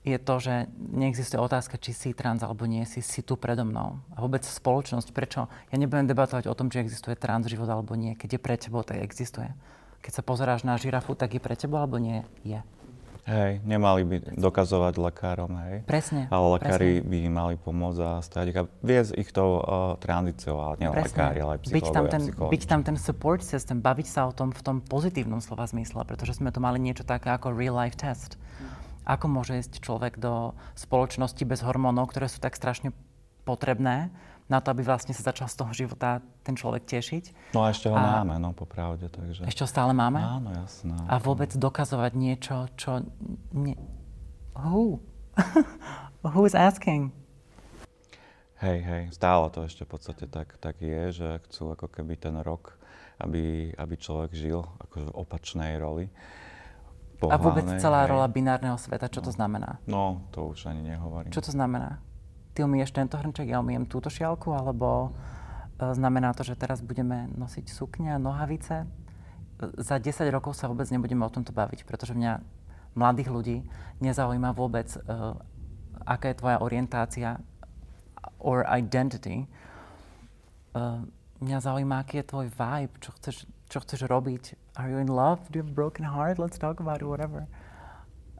je 0.00 0.16
to, 0.16 0.34
že 0.40 0.54
neexistuje 0.76 1.36
otázka, 1.36 1.76
či 1.76 1.92
si 1.92 2.08
trans 2.16 2.40
alebo 2.40 2.64
nie, 2.64 2.88
si, 2.88 3.04
si 3.04 3.20
tu 3.20 3.36
predo 3.36 3.68
mnou. 3.68 4.00
A 4.16 4.24
vôbec 4.24 4.40
spoločnosť, 4.40 5.12
prečo? 5.12 5.44
Ja 5.68 5.76
nebudem 5.76 6.08
debatovať 6.08 6.48
o 6.48 6.56
tom, 6.56 6.72
či 6.72 6.80
existuje 6.80 7.20
trans 7.20 7.44
život 7.44 7.68
alebo 7.68 7.92
nie. 7.92 8.16
Keď 8.16 8.36
je 8.36 8.40
pre 8.40 8.56
tebou, 8.56 8.80
tak 8.80 9.04
existuje. 9.04 9.52
keď 10.00 10.12
sa 10.16 10.22
pozeráš 10.24 10.64
na 10.64 10.80
žirafu, 10.80 11.12
tak 11.12 11.36
je 11.36 11.40
pre 11.40 11.52
teba 11.52 11.84
alebo 11.84 12.00
nie 12.00 12.24
je? 12.40 12.64
Hej, 13.28 13.60
nemali 13.68 14.02
by 14.02 14.16
dokazovať 14.40 14.96
lekárom, 14.96 15.52
hej. 15.68 15.84
Presne. 15.84 16.26
Ale 16.32 16.56
lekári 16.56 16.98
presne. 16.98 17.08
by 17.12 17.16
im 17.20 17.34
mali 17.36 17.54
pomôcť 17.60 18.00
a 18.00 18.10
stať 18.24 18.46
a 18.56 18.64
viesť 18.80 19.12
ich 19.20 19.30
tou 19.30 19.60
uh, 19.60 19.94
tranzíciou, 20.00 20.56
ale 20.56 20.80
nie 20.80 20.88
lekári, 20.88 21.38
ale 21.44 21.60
aj 21.60 21.68
byť 21.68 21.88
tam, 21.92 22.04
ten, 22.08 22.22
byť 22.32 22.62
tam 22.64 22.80
ten 22.80 22.96
support 22.96 23.44
system, 23.44 23.84
baviť 23.84 24.08
sa 24.08 24.24
o 24.26 24.32
tom 24.32 24.50
v 24.56 24.60
tom 24.64 24.76
pozitívnom 24.80 25.44
slova 25.44 25.68
zmysle, 25.68 26.02
pretože 26.08 26.40
sme 26.40 26.48
tu 26.48 26.64
mali 26.64 26.80
niečo 26.80 27.04
také 27.04 27.30
ako 27.30 27.52
real 27.52 27.76
life 27.76 27.94
test. 27.94 28.40
Ako 29.08 29.26
môže 29.28 29.60
ísť 29.60 29.80
človek 29.80 30.20
do 30.20 30.52
spoločnosti 30.76 31.42
bez 31.46 31.64
hormónov, 31.64 32.12
ktoré 32.12 32.28
sú 32.28 32.38
tak 32.38 32.56
strašne 32.56 32.92
potrebné, 33.48 34.12
na 34.50 34.58
to, 34.58 34.74
aby 34.74 34.82
vlastne 34.82 35.14
sa 35.14 35.30
začal 35.30 35.46
z 35.46 35.56
toho 35.62 35.70
života 35.70 36.18
ten 36.42 36.58
človek 36.58 36.82
tešiť. 36.82 37.54
No 37.54 37.62
a 37.62 37.70
ešte 37.70 37.86
ho 37.86 37.94
a... 37.94 38.26
máme, 38.26 38.34
no 38.42 38.50
popravde, 38.50 39.06
takže... 39.06 39.46
Ešte 39.46 39.62
ho 39.62 39.70
stále 39.70 39.94
máme? 39.94 40.18
Áno, 40.18 40.50
jasné. 40.50 40.98
A 41.06 41.22
vôbec 41.22 41.54
dokazovať 41.54 42.12
niečo, 42.18 42.66
čo... 42.74 43.06
Ne... 43.54 43.78
Who? 44.58 44.98
Who 46.34 46.42
is 46.50 46.58
asking? 46.58 47.14
Hej, 48.60 48.78
hej, 48.82 49.02
stále 49.14 49.48
to 49.54 49.64
ešte 49.64 49.86
v 49.86 49.90
podstate 49.94 50.26
tak, 50.28 50.58
tak 50.60 50.82
je, 50.82 51.14
že 51.14 51.28
chcú 51.48 51.72
ako 51.78 51.86
keby 51.88 52.18
ten 52.18 52.36
rok, 52.42 52.76
aby, 53.22 53.72
aby 53.72 53.94
človek 53.96 54.34
žil 54.34 54.66
akože 54.82 55.14
v 55.14 55.16
opačnej 55.16 55.78
roli. 55.80 56.12
Pohľadnej, 57.20 57.36
a 57.36 57.44
vôbec 57.44 57.66
celá 57.76 58.08
hej. 58.08 58.16
rola 58.16 58.26
binárneho 58.32 58.80
sveta, 58.80 59.12
čo 59.12 59.20
no. 59.20 59.24
to 59.28 59.32
znamená? 59.36 59.70
No, 59.84 60.24
to 60.32 60.56
už 60.56 60.72
ani 60.72 60.80
nehovorím. 60.80 61.28
Čo 61.28 61.44
to 61.44 61.52
znamená? 61.52 62.00
ty 62.54 62.66
umieš 62.66 62.92
tento 62.92 63.16
hrnček, 63.16 63.48
ja 63.48 63.62
umiem 63.62 63.86
túto 63.86 64.10
šialku, 64.10 64.52
alebo 64.52 65.16
e, 65.80 65.94
znamená 65.94 66.34
to, 66.34 66.42
že 66.42 66.58
teraz 66.58 66.82
budeme 66.82 67.30
nosiť 67.38 67.72
sukňa, 67.72 68.18
nohavice. 68.18 68.84
E, 68.84 68.86
za 69.80 69.96
10 69.96 70.28
rokov 70.34 70.58
sa 70.58 70.66
vôbec 70.66 70.90
nebudeme 70.90 71.22
o 71.22 71.32
tomto 71.32 71.54
baviť, 71.54 71.86
pretože 71.86 72.12
mňa, 72.12 72.42
mladých 72.98 73.30
ľudí, 73.30 73.56
nezaujíma 74.02 74.52
vôbec, 74.52 74.92
e, 74.92 75.00
aká 76.04 76.34
je 76.34 76.36
tvoja 76.36 76.58
orientácia 76.60 77.38
or 78.40 78.64
identity. 78.68 79.48
Uh, 80.70 81.02
mňa 81.42 81.58
zaujíma, 81.60 82.04
aký 82.04 82.20
je 82.20 82.30
tvoj 82.30 82.46
vibe, 82.52 82.94
čo 83.04 83.10
chceš, 83.16 83.44
čo 83.70 83.78
chceš 83.80 84.10
robiť. 84.10 84.74
Are 84.74 84.90
you 84.90 84.98
in 84.98 85.06
love? 85.06 85.46
Do 85.48 85.62
you 85.62 85.64
have 85.64 85.72
a 85.72 85.78
broken 85.78 86.02
heart? 86.02 86.42
Let's 86.42 86.58
talk 86.58 86.82
about 86.82 87.00
it, 87.00 87.06
whatever. 87.06 87.46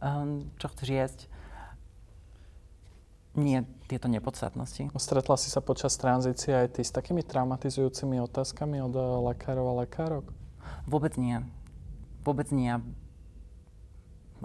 Um, 0.02 0.50
čo 0.58 0.68
chceš 0.74 0.90
jesť? 0.90 1.20
nie 3.38 3.62
tieto 3.86 4.10
nepodstatnosti. 4.10 4.90
Stretla 4.98 5.36
si 5.38 5.50
sa 5.50 5.62
počas 5.62 5.94
tranzície 5.94 6.50
aj 6.50 6.78
ty 6.78 6.82
s 6.82 6.90
takými 6.90 7.22
traumatizujúcimi 7.22 8.18
otázkami 8.26 8.82
od 8.82 8.94
eh, 8.94 9.04
lekárov 9.30 9.66
a 9.70 9.74
lekárok? 9.86 10.26
Vôbec 10.86 11.14
nie. 11.14 11.38
Vôbec 12.26 12.50
nie. 12.50 12.74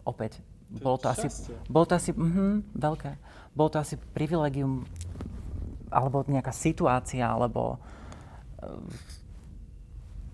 Opäť. 0.06 0.42
To 0.76 0.82
bolo 0.82 0.98
to 0.98 1.08
asi, 1.08 1.28
bolo 1.70 1.86
to 1.86 1.94
asi 1.96 2.12
mm, 2.12 2.74
veľké. 2.74 3.12
Bolo 3.54 3.70
to 3.70 3.78
asi 3.80 3.96
privilegium 3.98 4.84
alebo 5.94 6.26
nejaká 6.28 6.52
situácia, 6.52 7.24
alebo 7.24 7.78
uh, 8.60 8.82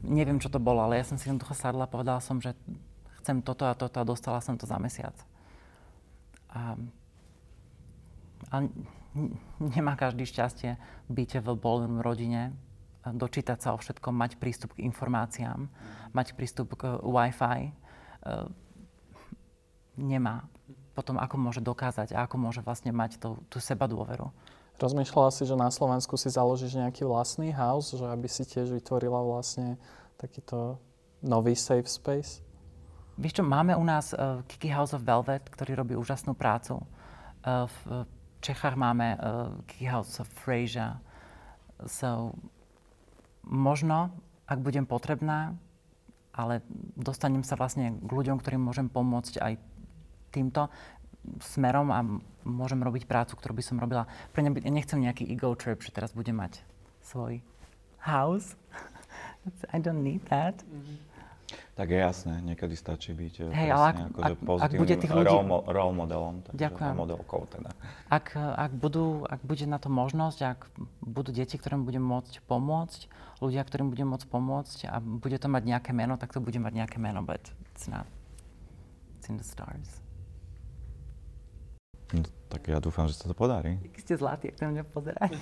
neviem, 0.01 0.41
čo 0.41 0.49
to 0.49 0.57
bolo, 0.61 0.81
ale 0.81 1.01
ja 1.01 1.05
som 1.05 1.17
si 1.17 1.29
jednoducho 1.29 1.53
sadla 1.53 1.89
povedala 1.89 2.19
som, 2.21 2.41
že 2.41 2.57
chcem 3.21 3.41
toto 3.41 3.69
a 3.69 3.77
toto 3.77 4.01
a 4.01 4.07
dostala 4.07 4.41
som 4.41 4.57
to 4.57 4.65
za 4.65 4.81
mesiac. 4.81 5.13
A 6.51 6.75
a 8.49 8.67
nemá 9.59 9.93
každý 9.95 10.25
šťastie 10.25 10.79
byť 11.11 11.29
v 11.43 11.47
ballroom 11.55 12.03
rodine, 12.03 12.55
dočítať 13.05 13.57
sa 13.59 13.69
o 13.73 13.77
všetkom, 13.77 14.13
mať 14.13 14.37
prístup 14.37 14.77
k 14.77 14.85
informáciám, 14.85 15.67
mať 16.13 16.27
prístup 16.37 16.73
k 16.77 16.97
Wi-Fi. 17.01 17.59
E, 17.65 17.71
nemá. 19.97 20.45
Potom 20.91 21.17
ako 21.17 21.35
môže 21.39 21.61
dokázať 21.63 22.13
a 22.13 22.27
ako 22.27 22.35
môže 22.37 22.61
vlastne 22.61 22.93
mať 22.93 23.17
tú, 23.17 23.41
tú 23.49 23.57
seba 23.63 23.87
dôveru. 23.89 24.29
Rozmýšľala 24.81 25.29
si, 25.29 25.45
že 25.45 25.53
na 25.53 25.69
Slovensku 25.69 26.17
si 26.17 26.33
založíš 26.33 26.73
nejaký 26.73 27.05
vlastný 27.05 27.53
house, 27.53 27.93
že 27.93 28.01
aby 28.01 28.25
si 28.25 28.41
tiež 28.41 28.73
vytvorila 28.73 29.21
vlastne 29.21 29.77
takýto 30.17 30.81
nový 31.21 31.53
safe 31.53 31.85
space? 31.85 32.41
Vieš 33.21 33.37
čo, 33.37 33.43
máme 33.45 33.77
u 33.77 33.85
nás 33.85 34.17
uh, 34.17 34.41
Kiki 34.49 34.73
House 34.73 34.97
of 34.97 35.05
Velvet, 35.05 35.45
ktorý 35.53 35.77
robí 35.77 35.93
úžasnú 35.93 36.33
prácu. 36.33 36.81
Uh, 37.45 37.69
v, 37.69 38.09
Čechách 38.41 38.73
máme 38.73 39.21
uh, 39.21 39.53
Key 39.69 39.85
House 39.85 40.17
of 40.17 40.25
Frasier. 40.25 40.97
So, 41.85 42.33
možno, 43.45 44.09
ak 44.49 44.57
budem 44.65 44.89
potrebná, 44.89 45.53
ale 46.33 46.65
dostanem 46.97 47.45
sa 47.45 47.53
vlastne 47.53 48.01
k 48.01 48.09
ľuďom, 48.09 48.41
ktorým 48.41 48.65
môžem 48.65 48.89
pomôcť 48.89 49.37
aj 49.37 49.53
týmto 50.33 50.73
smerom 51.41 51.93
a 51.93 52.01
môžem 52.43 52.81
robiť 52.81 53.05
prácu, 53.05 53.37
ktorú 53.37 53.53
by 53.57 53.63
som 53.63 53.77
robila. 53.77 54.09
Pre 54.33 54.41
mňa, 54.41 54.65
ja 54.65 54.71
nechcem 54.73 54.99
nejaký 54.99 55.29
ego 55.29 55.53
trip, 55.53 55.81
že 55.85 55.93
teraz 55.93 56.11
budem 56.17 56.37
mať 56.41 56.65
svoj 57.05 57.45
house. 58.01 58.57
I 59.75 59.77
don't 59.77 60.01
need 60.01 60.25
that. 60.29 60.57
Mm-hmm. 60.65 61.11
Tak 61.75 61.87
je 61.89 61.99
jasné, 61.99 62.33
niekedy 62.43 62.75
stačí 62.79 63.11
byť 63.11 63.33
eh, 63.41 63.51
Hej, 63.51 63.69
ale 63.75 63.85
ak, 63.91 63.97
akože 64.15 64.33
ak, 64.33 64.63
ak 64.63 64.71
bude 64.75 64.95
tých 64.95 65.11
ľudí... 65.11 65.35
role, 65.35 65.59
role 65.67 65.93
modelom, 65.95 66.33
Ďakujem. 66.55 66.95
modelkou 66.95 67.41
teda. 67.51 67.71
Ak, 68.07 68.35
ak, 68.35 68.71
budú, 68.71 69.27
ak 69.27 69.43
bude 69.43 69.65
na 69.67 69.79
to 69.79 69.91
možnosť, 69.91 70.39
ak 70.47 70.59
budú 71.03 71.35
deti, 71.35 71.55
ktorým 71.59 71.83
budem 71.83 72.03
môcť 72.03 72.43
pomôcť, 72.47 73.07
ľudia, 73.43 73.63
ktorým 73.67 73.91
budem 73.91 74.07
môcť 74.07 74.27
pomôcť 74.27 74.77
a 74.87 74.99
bude 74.99 75.37
to 75.39 75.47
mať 75.51 75.63
nejaké 75.67 75.91
meno, 75.91 76.15
tak 76.15 76.31
to 76.31 76.39
bude 76.39 76.59
mať 76.59 76.73
nejaké 76.75 76.97
meno, 76.99 77.23
but 77.23 77.41
it's 77.71 77.87
not. 77.87 78.07
It's 79.19 79.27
in 79.27 79.39
the 79.39 79.47
stars. 79.47 80.00
No, 82.11 82.27
tak 82.51 82.67
ja 82.67 82.83
dúfam, 82.83 83.07
že 83.07 83.15
sa 83.15 83.31
to 83.31 83.35
podarí. 83.35 83.79
Ste 83.95 84.19
zlatí, 84.19 84.51
ak 84.51 84.59
to 84.59 84.67
mňa 84.67 84.83
pozerať. 84.91 85.31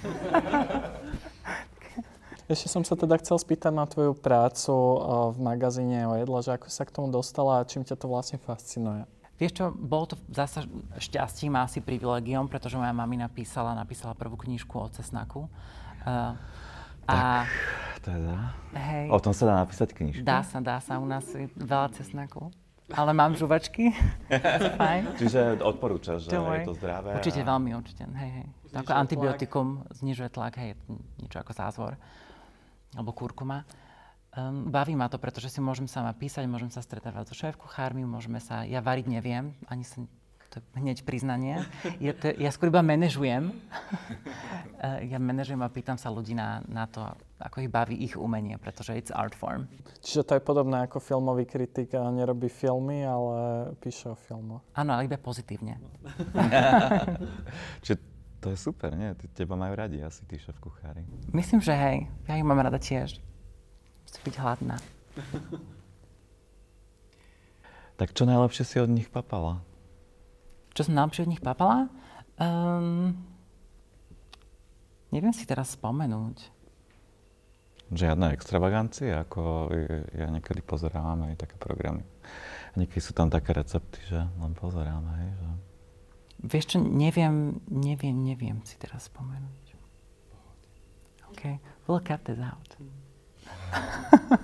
Ešte 2.50 2.66
som 2.66 2.82
sa 2.82 2.98
teda 2.98 3.14
chcel 3.22 3.38
spýtať 3.38 3.70
na 3.70 3.86
tvoju 3.86 4.18
prácu 4.18 4.74
eh, 4.74 4.98
v 5.34 5.38
magazíne 5.38 6.10
o 6.10 6.18
jedle, 6.18 6.38
že 6.42 6.58
ako 6.58 6.68
sa 6.74 6.82
k 6.82 6.94
tomu 6.94 7.14
dostala 7.14 7.62
a 7.62 7.68
čím 7.70 7.86
ťa 7.86 7.94
to 7.94 8.10
vlastne 8.10 8.42
fascinuje. 8.42 9.06
Vieš 9.38 9.54
čo, 9.56 9.66
bolo 9.72 10.12
to 10.12 10.16
zase 10.34 10.68
šťastím 11.00 11.56
a 11.56 11.64
asi 11.64 11.80
privilegiom, 11.80 12.52
pretože 12.52 12.76
moja 12.76 12.92
mami 12.92 13.16
napísala, 13.22 13.72
napísala 13.72 14.12
prvú 14.12 14.36
knižku 14.36 14.76
o 14.76 14.92
cesnaku. 14.92 15.48
Uh, 16.04 16.36
a, 17.08 17.48
teda, 18.04 18.52
hej, 18.76 19.08
o 19.08 19.20
tom 19.24 19.32
sa 19.32 19.48
dá 19.48 19.54
napísať 19.64 19.96
knižku? 19.96 20.28
Dá 20.28 20.44
sa, 20.44 20.60
dá 20.60 20.84
sa. 20.84 21.00
U 21.00 21.08
nás 21.08 21.24
je 21.32 21.48
veľa 21.56 21.88
cesnaku. 21.96 22.52
Ale 22.94 23.12
mám 23.14 23.38
žuvačky. 23.38 23.94
Fajn. 24.82 25.04
Čiže 25.22 25.62
odporúčaš, 25.62 26.26
že 26.26 26.34
je 26.34 26.60
to 26.66 26.74
zdravé? 26.74 27.18
Určite, 27.18 27.42
a... 27.42 27.48
veľmi 27.54 27.70
určite. 27.78 28.04
Hej, 28.06 28.32
hej. 28.42 28.48
Ako 28.74 28.92
antibiotikum 28.94 29.86
znižuje 29.94 30.30
tlak, 30.30 30.58
hej, 30.62 30.78
niečo 31.18 31.42
ako 31.42 31.52
zázvor 31.54 31.94
alebo 32.98 33.14
kurkuma. 33.14 33.66
Um, 34.30 34.70
baví 34.70 34.94
ma 34.94 35.10
to, 35.10 35.18
pretože 35.18 35.50
si 35.50 35.60
môžem 35.62 35.90
sama 35.90 36.14
písať, 36.14 36.46
môžem 36.46 36.70
sa 36.70 36.86
stretávať 36.86 37.34
so 37.34 37.36
šéf-kuchármi, 37.38 38.06
môžeme 38.06 38.38
sa, 38.38 38.62
ja 38.62 38.78
variť 38.78 39.10
neviem, 39.10 39.58
ani 39.66 39.82
sa, 39.82 40.06
to 40.54 40.62
je 40.62 40.64
hneď 40.78 41.02
priznanie. 41.02 41.66
Ja, 41.98 42.14
to, 42.14 42.30
ja 42.38 42.50
skôr 42.54 42.70
iba 42.70 42.86
manažujem. 42.86 43.50
ja 44.80 45.20
manažujem 45.20 45.60
a 45.60 45.68
pýtam 45.68 46.00
sa 46.00 46.08
ľudí 46.08 46.32
na, 46.32 46.64
na 46.72 46.88
to, 46.88 47.04
ako 47.40 47.68
ich 47.68 47.72
baví 47.72 48.00
ich 48.00 48.16
umenie, 48.16 48.56
pretože 48.56 48.96
it's 48.96 49.12
art 49.12 49.36
form. 49.36 49.68
Čiže 50.00 50.24
to 50.24 50.34
je 50.40 50.42
podobné 50.44 50.88
ako 50.88 51.04
filmový 51.04 51.44
kritik 51.44 51.92
a 52.00 52.08
nerobí 52.08 52.48
filmy, 52.48 53.04
ale 53.04 53.72
píše 53.84 54.12
o 54.12 54.16
filmoch. 54.16 54.64
Áno, 54.76 54.96
ale 54.96 55.12
iba 55.12 55.20
pozitívne. 55.20 55.76
Čiže 57.84 58.00
to 58.40 58.56
je 58.56 58.58
super, 58.58 58.96
nie? 58.96 59.12
Teba 59.36 59.60
majú 59.60 59.76
radi 59.76 60.00
asi 60.00 60.24
tí 60.24 60.40
šéf 60.40 60.56
kuchári. 60.64 61.04
Myslím, 61.36 61.60
že 61.60 61.76
hej. 61.76 62.08
Ja 62.24 62.40
ich 62.40 62.48
mám 62.48 62.64
rada 62.64 62.80
tiež. 62.80 63.20
Musí 64.08 64.20
byť 64.24 64.36
hladná. 64.40 64.80
tak 68.00 68.16
čo 68.16 68.24
najlepšie 68.24 68.64
si 68.64 68.80
od 68.80 68.88
nich 68.88 69.12
papala? 69.12 69.60
Čo 70.72 70.88
som 70.88 70.96
najlepšie 70.96 71.28
od 71.28 71.32
nich 71.36 71.44
papala? 71.44 71.92
Um, 72.40 73.20
neviem 75.10 75.34
si 75.34 75.46
teraz 75.46 75.76
spomenúť. 75.78 76.60
Žiadne 77.90 78.38
extravagancia, 78.38 79.26
ako 79.26 79.74
ja 80.14 80.30
niekedy 80.30 80.62
pozerám 80.62 81.26
aj 81.26 81.42
také 81.42 81.58
programy. 81.58 82.06
A 82.70 82.76
niekedy 82.78 83.02
sú 83.02 83.18
tam 83.18 83.34
také 83.34 83.58
recepty, 83.58 83.98
že 84.06 84.22
len 84.22 84.54
pozerám, 84.54 85.02
hej, 85.18 85.30
že 85.42 85.50
Vieš 86.40 86.66
čo, 86.72 86.78
neviem, 86.80 87.60
neviem, 87.68 88.16
neviem 88.16 88.64
si 88.64 88.80
teraz 88.80 89.12
spomenúť. 89.12 89.76
OK, 91.36 91.60
we'll 91.84 92.00
cut 92.00 92.24
this 92.24 92.40
out. 92.40 92.80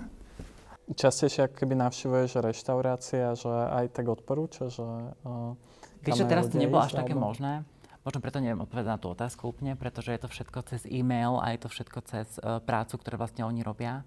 Častejšie 1.01 1.47
ako 1.47 1.55
keby 1.55 1.73
navštívuješ 1.79 2.43
reštaurácie 2.43 3.23
a 3.23 3.33
že 3.33 3.49
aj 3.49 3.95
tak 3.95 4.11
odporúča, 4.11 4.67
že... 4.67 4.83
Uh, 5.23 5.55
Vieš 6.03 6.21
čo, 6.21 6.25
teraz 6.27 6.51
to 6.51 6.59
nebolo 6.59 6.83
až 6.83 6.99
také 6.99 7.15
alebo... 7.15 7.31
možné. 7.31 7.63
Možno 8.05 8.21
preto 8.21 8.37
neviem 8.37 8.61
odpovedať 8.61 8.91
na 8.93 9.01
tú 9.01 9.09
otázku 9.09 9.49
úplne, 9.49 9.73
pretože 9.73 10.13
je 10.13 10.21
to 10.21 10.29
všetko 10.29 10.59
cez 10.69 10.85
e-mail 10.85 11.41
a 11.41 11.57
je 11.57 11.65
to 11.65 11.73
všetko 11.73 11.99
cez 12.05 12.37
uh, 12.37 12.61
prácu, 12.61 13.01
ktorú 13.01 13.17
vlastne 13.17 13.41
oni 13.49 13.65
robia. 13.65 14.05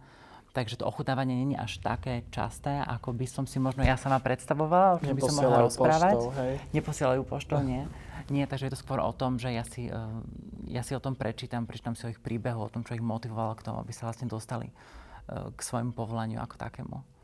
Takže 0.54 0.78
to 0.78 0.86
ochutávanie 0.86 1.34
nie 1.34 1.58
je 1.58 1.60
až 1.60 1.72
také 1.82 2.22
časté, 2.30 2.78
ako 2.78 3.10
by 3.10 3.26
som 3.26 3.44
si 3.44 3.58
možno 3.58 3.82
ja 3.82 3.98
sama 3.98 4.22
predstavovala, 4.22 5.02
že 5.02 5.12
by 5.12 5.22
som 5.26 5.34
mohla 5.42 5.66
rozprávať. 5.66 6.14
Poštou, 6.14 6.30
hej. 6.40 6.54
Neposielajú 6.72 7.22
poštou, 7.26 7.58
nie. 7.60 7.82
Nie, 8.30 8.46
takže 8.46 8.70
je 8.70 8.72
to 8.78 8.80
skôr 8.80 9.02
o 9.02 9.10
tom, 9.10 9.34
že 9.34 9.50
ja 9.50 9.66
si, 9.66 9.90
uh, 9.90 10.22
ja 10.70 10.86
si 10.86 10.94
o 10.94 11.02
tom 11.02 11.18
prečítam, 11.18 11.66
prečítam 11.66 11.98
si 11.98 12.06
o 12.06 12.12
ich 12.14 12.22
príbehu, 12.22 12.64
o 12.64 12.70
tom, 12.70 12.86
čo 12.86 12.94
ich 12.94 13.02
motivovalo 13.02 13.58
k 13.58 13.66
tomu, 13.66 13.82
aby 13.82 13.90
sa 13.90 14.06
vlastne 14.06 14.30
dostali 14.30 14.70
uh, 14.70 15.50
k 15.50 15.58
svojmu 15.58 15.90
povolaniu 15.90 16.38
ako 16.38 16.54
takému. 16.54 17.17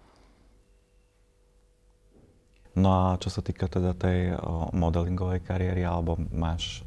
No 2.75 2.90
a 2.90 3.02
čo 3.23 3.31
sa 3.31 3.38
týka 3.38 3.71
teda 3.71 3.95
tej 3.95 4.35
modelingovej 4.75 5.47
kariéry, 5.47 5.87
alebo 5.87 6.19
máš 6.35 6.83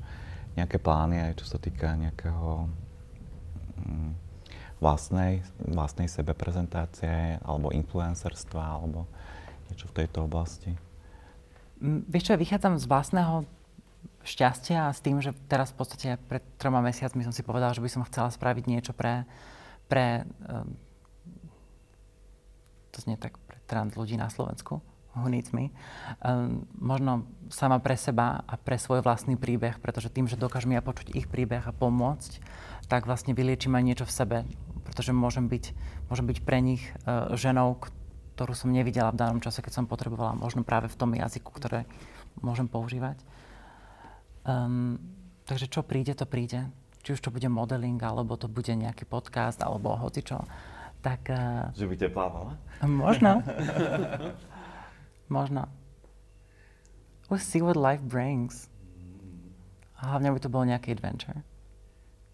nejaké 0.57 0.81
plány 0.81 1.21
aj 1.21 1.33
čo 1.39 1.45
sa 1.55 1.57
týka 1.61 1.93
nejakého 1.93 2.65
um, 3.77 4.11
vlastnej, 4.81 5.45
vlastnej 5.61 6.09
sebeprezentácie 6.09 7.37
alebo 7.45 7.69
influencerstva 7.69 8.61
alebo 8.61 9.05
niečo 9.69 9.85
v 9.93 9.95
tejto 10.03 10.25
oblasti? 10.25 10.73
Mm, 11.77 12.09
vieš 12.09 12.23
čo, 12.27 12.33
ja 12.33 12.41
vychádzam 12.41 12.81
z 12.81 12.85
vlastného 12.89 13.45
šťastia 14.25 14.89
a 14.89 14.95
s 14.95 14.99
tým, 14.99 15.21
že 15.21 15.31
teraz 15.47 15.71
v 15.71 15.77
podstate 15.79 16.09
pred 16.25 16.43
troma 16.57 16.81
mesiacmi 16.81 17.21
som 17.23 17.31
si 17.31 17.45
povedala, 17.45 17.77
že 17.77 17.85
by 17.85 17.89
som 17.93 18.07
chcela 18.09 18.33
spraviť 18.33 18.65
niečo 18.65 18.91
pre, 18.91 19.23
pre 19.85 20.25
um, 20.49 20.73
to 22.91 22.97
znie 23.05 23.15
tak 23.15 23.37
pre 23.45 23.61
trans 23.69 23.93
ľudí 23.93 24.17
na 24.17 24.27
Slovensku, 24.27 24.81
me, 25.25 25.73
um, 26.21 26.63
možno 26.77 27.25
sama 27.49 27.81
pre 27.81 27.97
seba 27.97 28.45
a 28.45 28.53
pre 28.59 28.77
svoj 28.77 29.01
vlastný 29.01 29.35
príbeh, 29.39 29.81
pretože 29.81 30.13
tým, 30.13 30.29
že 30.29 30.37
dokážem 30.37 30.77
ja 30.77 30.85
počuť 30.85 31.15
ich 31.17 31.25
príbeh 31.25 31.65
a 31.65 31.73
pomôcť, 31.73 32.39
tak 32.87 33.09
vlastne 33.09 33.33
vyliečím 33.33 33.75
aj 33.75 33.83
niečo 33.83 34.05
v 34.05 34.15
sebe, 34.15 34.37
pretože 34.85 35.11
môžem 35.11 35.49
byť, 35.49 35.65
môžem 36.07 36.25
byť 36.29 36.37
pre 36.45 36.59
nich 36.61 36.83
uh, 37.03 37.33
ženou, 37.35 37.81
ktorú 38.37 38.53
som 38.53 38.69
nevidela 38.69 39.09
v 39.09 39.19
danom 39.19 39.41
čase, 39.41 39.65
keď 39.65 39.81
som 39.81 39.89
potrebovala, 39.89 40.37
možno 40.37 40.61
práve 40.61 40.85
v 40.85 40.99
tom 40.99 41.11
jazyku, 41.17 41.49
ktoré 41.49 41.89
môžem 42.39 42.69
používať. 42.69 43.17
Um, 44.45 45.01
takže 45.49 45.67
čo 45.67 45.81
príde, 45.81 46.13
to 46.13 46.29
príde. 46.29 46.69
Či 47.01 47.17
už 47.17 47.23
to 47.23 47.33
bude 47.33 47.47
modeling, 47.49 47.97
alebo 47.99 48.37
to 48.37 48.45
bude 48.45 48.69
nejaký 48.69 49.09
podcast, 49.09 49.59
alebo 49.65 49.97
hocičo. 49.97 50.45
Tak... 51.01 51.21
Uh, 51.33 51.73
že 51.73 51.89
by 51.89 51.95
plávala? 52.13 52.53
Možno. 52.85 53.41
možno. 55.29 55.67
We'll 57.27 57.43
see 57.43 57.59
what 57.59 57.75
life 57.75 58.03
brings. 58.03 58.71
A 59.99 60.13
hlavne 60.15 60.31
by 60.31 60.39
to 60.39 60.47
bol 60.47 60.63
nejaký 60.63 60.93
adventure. 60.93 61.43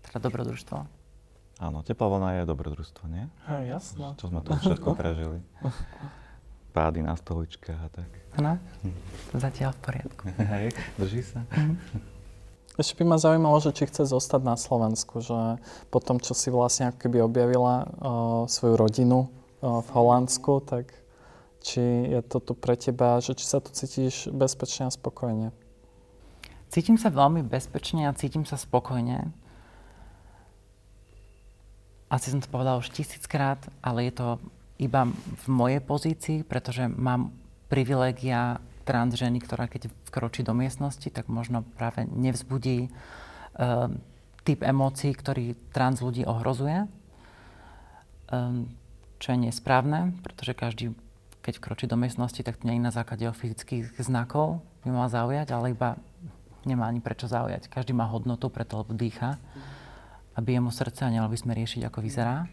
Teda 0.06 0.20
dobrodružstvo. 0.30 1.04
Áno, 1.64 1.80
teplá 1.86 2.12
vlna 2.12 2.30
je 2.42 2.50
dobrodružstvo, 2.50 3.04
nie? 3.08 3.26
Hej, 3.48 3.64
jasno. 3.80 4.18
Čo 4.20 4.30
sme 4.30 4.44
tu 4.44 4.52
všetko 4.58 5.00
prežili. 5.00 5.40
Pády 6.76 7.06
na 7.06 7.14
stoličkách 7.16 7.80
a 7.80 7.90
tak. 7.94 8.10
Áno, 8.42 8.58
zatiaľ 9.38 9.78
v 9.78 9.80
poriadku. 9.80 10.24
Hej, 10.58 10.74
drží 10.98 11.22
sa. 11.22 11.46
Mhm. 11.54 12.14
Ešte 12.74 12.98
by 12.98 13.06
ma 13.06 13.18
zaujímalo, 13.22 13.62
že 13.62 13.70
či 13.70 13.86
chce 13.86 14.10
zostať 14.10 14.42
na 14.42 14.58
Slovensku, 14.58 15.22
že 15.22 15.62
po 15.94 16.02
tom, 16.02 16.18
čo 16.18 16.34
si 16.34 16.50
vlastne 16.50 16.90
ako 16.90 17.06
keby 17.06 17.22
objavila 17.22 17.86
uh, 17.86 18.50
svoju 18.50 18.74
rodinu 18.74 19.30
uh, 19.62 19.86
v 19.86 19.90
Holandsku, 19.94 20.58
tak 20.66 20.90
či 21.64 21.82
je 22.12 22.20
to 22.22 22.44
tu 22.44 22.54
pre 22.54 22.76
teba, 22.76 23.24
že 23.24 23.34
či 23.40 23.48
sa 23.48 23.64
tu 23.64 23.72
cítiš 23.72 24.28
bezpečne 24.30 24.92
a 24.92 24.92
spokojne? 24.92 25.56
Cítim 26.68 27.00
sa 27.00 27.08
veľmi 27.08 27.42
bezpečne 27.48 28.06
a 28.06 28.18
cítim 28.18 28.44
sa 28.44 28.60
spokojne 28.60 29.32
asi 32.14 32.30
som 32.30 32.38
to 32.38 32.54
povedala 32.54 32.78
už 32.78 32.94
tisíckrát, 32.94 33.58
ale 33.82 34.06
je 34.06 34.14
to 34.14 34.28
iba 34.78 35.10
v 35.10 35.46
mojej 35.50 35.82
pozícii, 35.82 36.40
pretože 36.46 36.86
mám 36.86 37.34
privilegia 37.74 38.62
trans 38.86 39.18
ženy, 39.18 39.42
ktorá 39.42 39.66
keď 39.66 39.90
vkročí 40.14 40.46
do 40.46 40.54
miestnosti, 40.54 41.10
tak 41.10 41.26
možno 41.26 41.66
práve 41.74 42.06
nevzbudí 42.06 42.94
uh, 42.94 43.90
typ 44.46 44.62
emócií, 44.62 45.10
ktorý 45.18 45.58
trans 45.74 46.06
ľudí 46.06 46.22
ohrozuje. 46.30 46.86
Um, 48.30 48.70
čo 49.18 49.34
je 49.34 49.50
nesprávne, 49.50 50.14
pretože 50.22 50.54
každý, 50.54 50.86
keď 51.44 51.60
vkročí 51.60 51.86
do 51.92 52.00
miestnosti, 52.00 52.40
tak 52.40 52.56
to 52.56 52.66
nie 52.66 52.80
je 52.80 52.88
na 52.88 52.96
základe 52.96 53.28
fyzických 53.28 54.00
znakov, 54.00 54.64
by 54.88 54.90
mal 54.96 55.12
zaujať, 55.12 55.52
ale 55.52 55.76
iba 55.76 56.00
nemá 56.64 56.88
ani 56.88 57.04
prečo 57.04 57.28
zaujať. 57.28 57.68
Každý 57.68 57.92
má 57.92 58.08
hodnotu, 58.08 58.48
preto 58.48 58.80
lebo 58.80 58.96
dýcha. 58.96 59.36
A 60.34 60.40
bije 60.40 60.64
mu 60.64 60.72
srdce 60.72 61.04
a 61.06 61.12
nemali 61.12 61.36
by 61.36 61.40
sme 61.40 61.54
riešiť, 61.54 61.82
ako 61.92 62.00
vyzerá. 62.00 62.48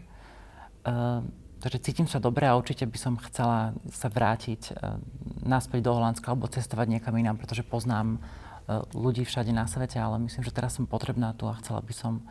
Uh, 0.83 1.23
takže 1.63 1.81
cítim 1.81 2.05
sa 2.05 2.19
dobre 2.19 2.45
a 2.45 2.57
určite 2.59 2.85
by 2.85 2.97
som 2.99 3.15
chcela 3.31 3.73
sa 3.89 4.11
vrátiť 4.11 4.61
uh, 4.75 4.99
naspäť 5.41 5.87
do 5.87 5.95
Holandska 5.95 6.35
alebo 6.35 6.51
cestovať 6.51 6.99
niekam 6.99 7.15
inám, 7.15 7.39
pretože 7.39 7.65
poznám 7.65 8.19
uh, 8.19 8.83
ľudí 8.93 9.25
všade 9.25 9.49
na 9.55 9.65
svete, 9.65 9.97
ale 9.97 10.21
myslím, 10.21 10.43
že 10.45 10.53
teraz 10.53 10.77
som 10.77 10.85
potrebná 10.85 11.33
tu 11.33 11.47
a 11.49 11.57
chcela 11.57 11.81
by 11.81 11.93
som 11.95 12.21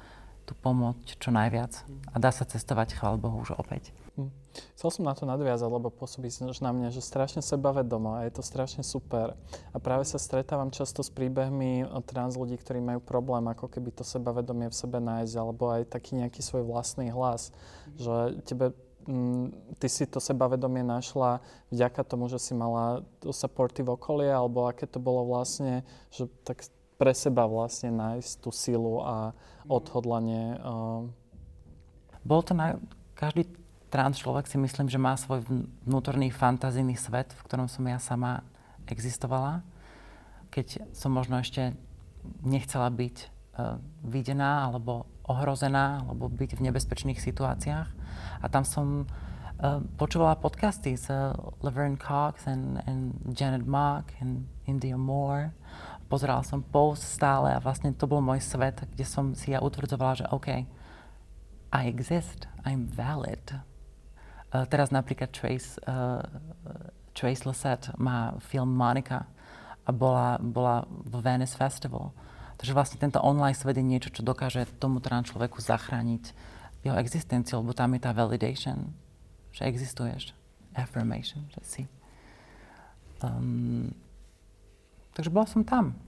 tu 0.51 0.59
pomôcť 0.59 1.15
čo 1.23 1.31
najviac. 1.31 1.87
A 2.11 2.19
dá 2.19 2.35
sa 2.35 2.43
cestovať, 2.43 2.99
chvála 2.99 3.23
Bohu, 3.23 3.39
už 3.39 3.55
opäť. 3.55 3.95
Hm. 4.19 4.35
Chcel 4.75 4.91
som 4.91 5.07
na 5.07 5.15
to 5.15 5.23
nadviazať, 5.23 5.71
lebo 5.71 5.95
pôsobí 5.95 6.27
na 6.43 6.75
mňa, 6.75 6.91
že 6.91 7.07
strašne 7.07 7.39
sebavedomo 7.39 8.19
a 8.19 8.27
je 8.27 8.35
to 8.35 8.43
strašne 8.43 8.83
super. 8.83 9.39
A 9.71 9.79
práve 9.79 10.03
sa 10.03 10.19
stretávam 10.19 10.75
často 10.75 11.07
s 11.07 11.11
príbehmi 11.15 11.87
trans 12.03 12.35
ľudí, 12.35 12.59
ktorí 12.59 12.83
majú 12.83 12.99
problém, 12.99 13.47
ako 13.47 13.71
keby 13.71 13.95
to 13.95 14.03
sebavedomie 14.03 14.67
v 14.67 14.75
sebe 14.75 14.99
nájsť, 14.99 15.35
alebo 15.39 15.71
aj 15.71 15.87
taký 15.87 16.19
nejaký 16.19 16.43
svoj 16.43 16.67
vlastný 16.67 17.15
hlas. 17.15 17.55
Mm. 17.55 17.95
Že 18.03 18.15
tebe 18.43 18.67
mm, 19.07 19.47
ty 19.79 19.87
si 19.87 20.03
to 20.11 20.19
sebavedomie 20.19 20.83
našla 20.83 21.39
vďaka 21.71 22.03
tomu, 22.03 22.27
že 22.27 22.43
si 22.43 22.59
mala 22.59 23.07
to 23.23 23.31
supportive 23.31 23.87
okolie, 23.87 24.27
alebo 24.27 24.67
aké 24.67 24.91
to 24.91 24.99
bolo 24.99 25.31
vlastne, 25.31 25.87
že 26.11 26.27
tak 26.43 26.67
pre 27.01 27.17
seba 27.17 27.49
vlastne 27.49 27.97
nájsť 27.97 28.31
tú 28.45 28.53
silu 28.53 29.01
a 29.01 29.33
mhm. 29.33 29.73
odhodlanie. 29.73 30.45
Uh... 30.61 31.09
Bol 32.21 32.45
to 32.45 32.53
na, 32.53 32.77
každý 33.17 33.49
trans 33.89 34.21
človek 34.21 34.45
si 34.45 34.61
myslím, 34.61 34.93
že 34.93 35.01
má 35.01 35.17
svoj 35.17 35.41
vnútorný 35.89 36.29
fantazijný 36.29 37.01
svet, 37.01 37.33
v 37.33 37.45
ktorom 37.49 37.67
som 37.67 37.89
ja 37.89 37.97
sama 37.97 38.45
existovala. 38.85 39.65
Keď 40.53 40.93
som 40.93 41.17
možno 41.17 41.41
ešte 41.41 41.73
nechcela 42.45 42.93
byť 42.93 43.17
uh, 43.25 43.81
videná 44.05 44.69
alebo 44.69 45.09
ohrozená, 45.25 46.05
alebo 46.05 46.27
byť 46.29 46.59
v 46.59 46.65
nebezpečných 46.71 47.23
situáciách. 47.23 47.89
A 48.43 48.47
tam 48.51 48.67
som 48.67 49.07
uh, 49.07 49.81
počúvala 49.97 50.37
podcasty 50.37 50.99
s 50.99 51.07
uh, 51.09 51.33
Laverne 51.63 51.97
Cox 51.97 52.51
and, 52.51 52.83
and 52.85 53.15
Janet 53.33 53.65
Mock 53.65 54.11
and 54.19 54.45
India 54.67 54.99
Moore. 54.99 55.55
Pozerala 56.11 56.43
som 56.43 56.59
post 56.59 57.07
stále 57.07 57.55
a 57.55 57.63
vlastne 57.63 57.95
to 57.95 58.11
bol 58.11 58.19
môj 58.19 58.43
svet, 58.43 58.83
kde 58.91 59.07
som 59.07 59.33
si 59.39 59.55
ja 59.55 59.63
utvrdzovala, 59.63 60.27
že 60.27 60.31
OK, 60.35 60.67
I 61.71 61.83
exist, 61.87 62.51
I'm 62.67 62.91
valid, 62.91 63.63
Uh, 64.51 64.67
teraz 64.67 64.91
napríklad 64.91 65.31
Trace, 65.31 65.79
uh, 65.87 66.19
Trace 67.15 67.47
Lissette 67.47 67.95
má 68.03 68.35
film 68.43 68.75
Monica 68.75 69.31
a 69.87 69.91
bola, 69.95 70.43
bola 70.43 70.83
v 70.91 71.23
Venice 71.23 71.55
Festival. 71.55 72.11
Takže 72.59 72.75
vlastne 72.75 72.99
tento 72.99 73.23
online 73.23 73.55
svet 73.55 73.79
je 73.79 73.87
niečo, 73.87 74.11
čo 74.11 74.27
dokáže 74.27 74.67
tomu 74.83 74.99
trans 74.99 75.31
človeku 75.31 75.63
zachrániť 75.63 76.35
jeho 76.83 76.99
existenciu, 76.99 77.63
lebo 77.63 77.79
tam 77.79 77.95
je 77.95 78.03
tá 78.03 78.11
validation, 78.11 78.91
že 79.55 79.71
existuješ, 79.71 80.35
affirmation, 80.75 81.47
že 81.55 81.63
si. 81.63 81.83
Um, 83.23 83.95
takže 85.21 85.37
bola 85.37 85.45
som 85.45 85.61
tam. 85.61 86.01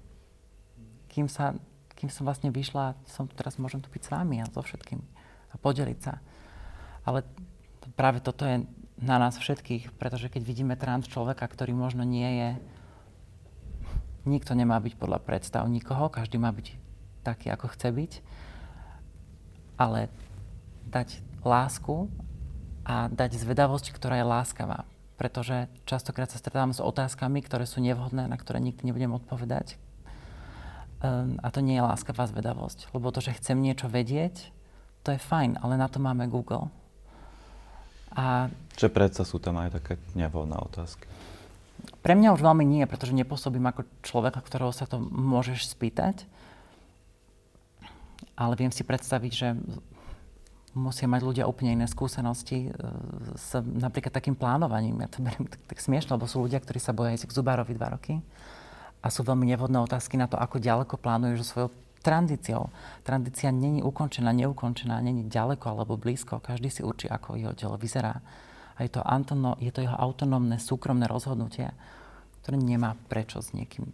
Kým, 1.13 1.29
sa, 1.29 1.53
kým 1.93 2.09
som 2.09 2.25
vlastne 2.25 2.49
vyšla, 2.49 2.97
som 3.05 3.29
teraz 3.29 3.61
môžem 3.61 3.85
tu 3.85 3.93
byť 3.93 4.09
s 4.09 4.09
vami 4.09 4.41
a 4.41 4.49
so 4.49 4.65
všetkými 4.65 5.05
a 5.53 5.55
podeliť 5.61 5.99
sa. 6.01 6.25
Ale 7.05 7.21
práve 7.93 8.25
toto 8.25 8.49
je 8.49 8.65
na 8.97 9.21
nás 9.21 9.37
všetkých, 9.37 9.93
pretože 10.01 10.33
keď 10.33 10.43
vidíme 10.49 10.81
trans 10.81 11.05
človeka, 11.05 11.45
ktorý 11.45 11.77
možno 11.77 12.09
nie 12.09 12.25
je, 12.25 12.51
nikto 14.25 14.57
nemá 14.57 14.81
byť 14.81 14.97
podľa 14.97 15.21
predstav 15.21 15.69
nikoho, 15.69 16.09
každý 16.09 16.41
má 16.41 16.49
byť 16.49 16.73
taký, 17.21 17.53
ako 17.53 17.69
chce 17.69 17.93
byť, 17.93 18.13
ale 19.77 20.09
dať 20.89 21.21
lásku 21.45 22.09
a 22.89 23.13
dať 23.13 23.37
zvedavosť, 23.37 23.93
ktorá 23.93 24.17
je 24.17 24.25
láskavá. 24.25 24.89
Pretože 25.23 25.71
častokrát 25.87 26.27
sa 26.35 26.43
stretávam 26.43 26.75
s 26.75 26.83
otázkami, 26.83 27.47
ktoré 27.47 27.63
sú 27.63 27.79
nevhodné, 27.79 28.27
na 28.27 28.35
ktoré 28.35 28.59
nikdy 28.59 28.91
nebudem 28.91 29.15
odpovedať. 29.15 29.79
Um, 30.99 31.39
a 31.39 31.55
to 31.55 31.63
nie 31.63 31.79
je 31.79 31.87
láskavá 31.87 32.27
zvedavosť. 32.27 32.91
Lebo 32.91 33.15
to, 33.15 33.23
že 33.23 33.39
chcem 33.39 33.63
niečo 33.63 33.87
vedieť, 33.87 34.51
to 35.07 35.15
je 35.15 35.23
fajn, 35.23 35.63
ale 35.63 35.79
na 35.79 35.87
to 35.87 36.03
máme 36.03 36.27
Google. 36.27 36.75
A 38.19 38.51
Čiže 38.75 38.91
predsa 38.91 39.23
sú 39.23 39.39
tam 39.39 39.63
aj 39.63 39.79
také 39.79 39.95
nevhodné 40.19 40.59
otázky. 40.59 41.07
Pre 42.03 42.19
mňa 42.19 42.35
už 42.35 42.43
veľmi 42.43 42.67
nie, 42.67 42.83
pretože 42.91 43.15
nepôsobím 43.15 43.63
ako 43.71 43.87
človeka, 44.03 44.43
ktorého 44.43 44.75
sa 44.75 44.91
to 44.91 44.99
môžeš 44.99 45.71
spýtať. 45.71 46.27
Ale 48.35 48.59
viem 48.59 48.75
si 48.75 48.83
predstaviť, 48.83 49.33
že 49.33 49.55
musia 50.73 51.05
mať 51.05 51.21
ľudia 51.21 51.45
úplne 51.45 51.77
iné 51.77 51.87
skúsenosti 51.89 52.69
e, 52.69 52.71
s 53.37 53.61
napríklad 53.61 54.13
takým 54.13 54.33
plánovaním. 54.33 55.05
Ja 55.05 55.09
to 55.13 55.21
beriem 55.21 55.45
tak, 55.45 55.61
tak 55.69 55.79
smiešne, 55.79 56.17
lebo 56.17 56.25
sú 56.25 56.41
ľudia, 56.41 56.61
ktorí 56.61 56.81
sa 56.81 56.97
boja 56.97 57.13
ísť 57.13 57.29
k 57.29 57.37
zubárovi 57.37 57.77
dva 57.77 57.93
roky 57.93 58.25
a 59.03 59.07
sú 59.13 59.27
veľmi 59.27 59.45
nevhodné 59.53 59.83
otázky 59.83 60.17
na 60.17 60.31
to, 60.31 60.41
ako 60.41 60.63
ďaleko 60.63 60.95
plánuješ 60.97 61.45
so 61.45 61.49
svojou 61.53 61.71
tradíciou. 62.03 62.71
Tradícia 63.07 63.51
není 63.55 63.83
ukončená, 63.83 64.33
neukončená, 64.33 64.99
není 65.03 65.29
ďaleko 65.29 65.65
alebo 65.71 66.01
blízko. 66.01 66.43
Každý 66.43 66.71
si 66.71 66.83
určí, 66.83 67.07
ako 67.07 67.39
jeho 67.39 67.55
telo 67.55 67.77
vyzerá. 67.79 68.23
A 68.75 68.79
je 68.83 68.91
to, 68.91 69.05
Antono, 69.05 69.55
je 69.61 69.71
to 69.71 69.85
jeho 69.85 69.95
autonómne, 69.95 70.59
súkromné 70.59 71.07
rozhodnutie, 71.07 71.71
ktoré 72.43 72.57
nemá 72.59 72.99
prečo 73.07 73.39
s 73.39 73.55
niekým 73.55 73.87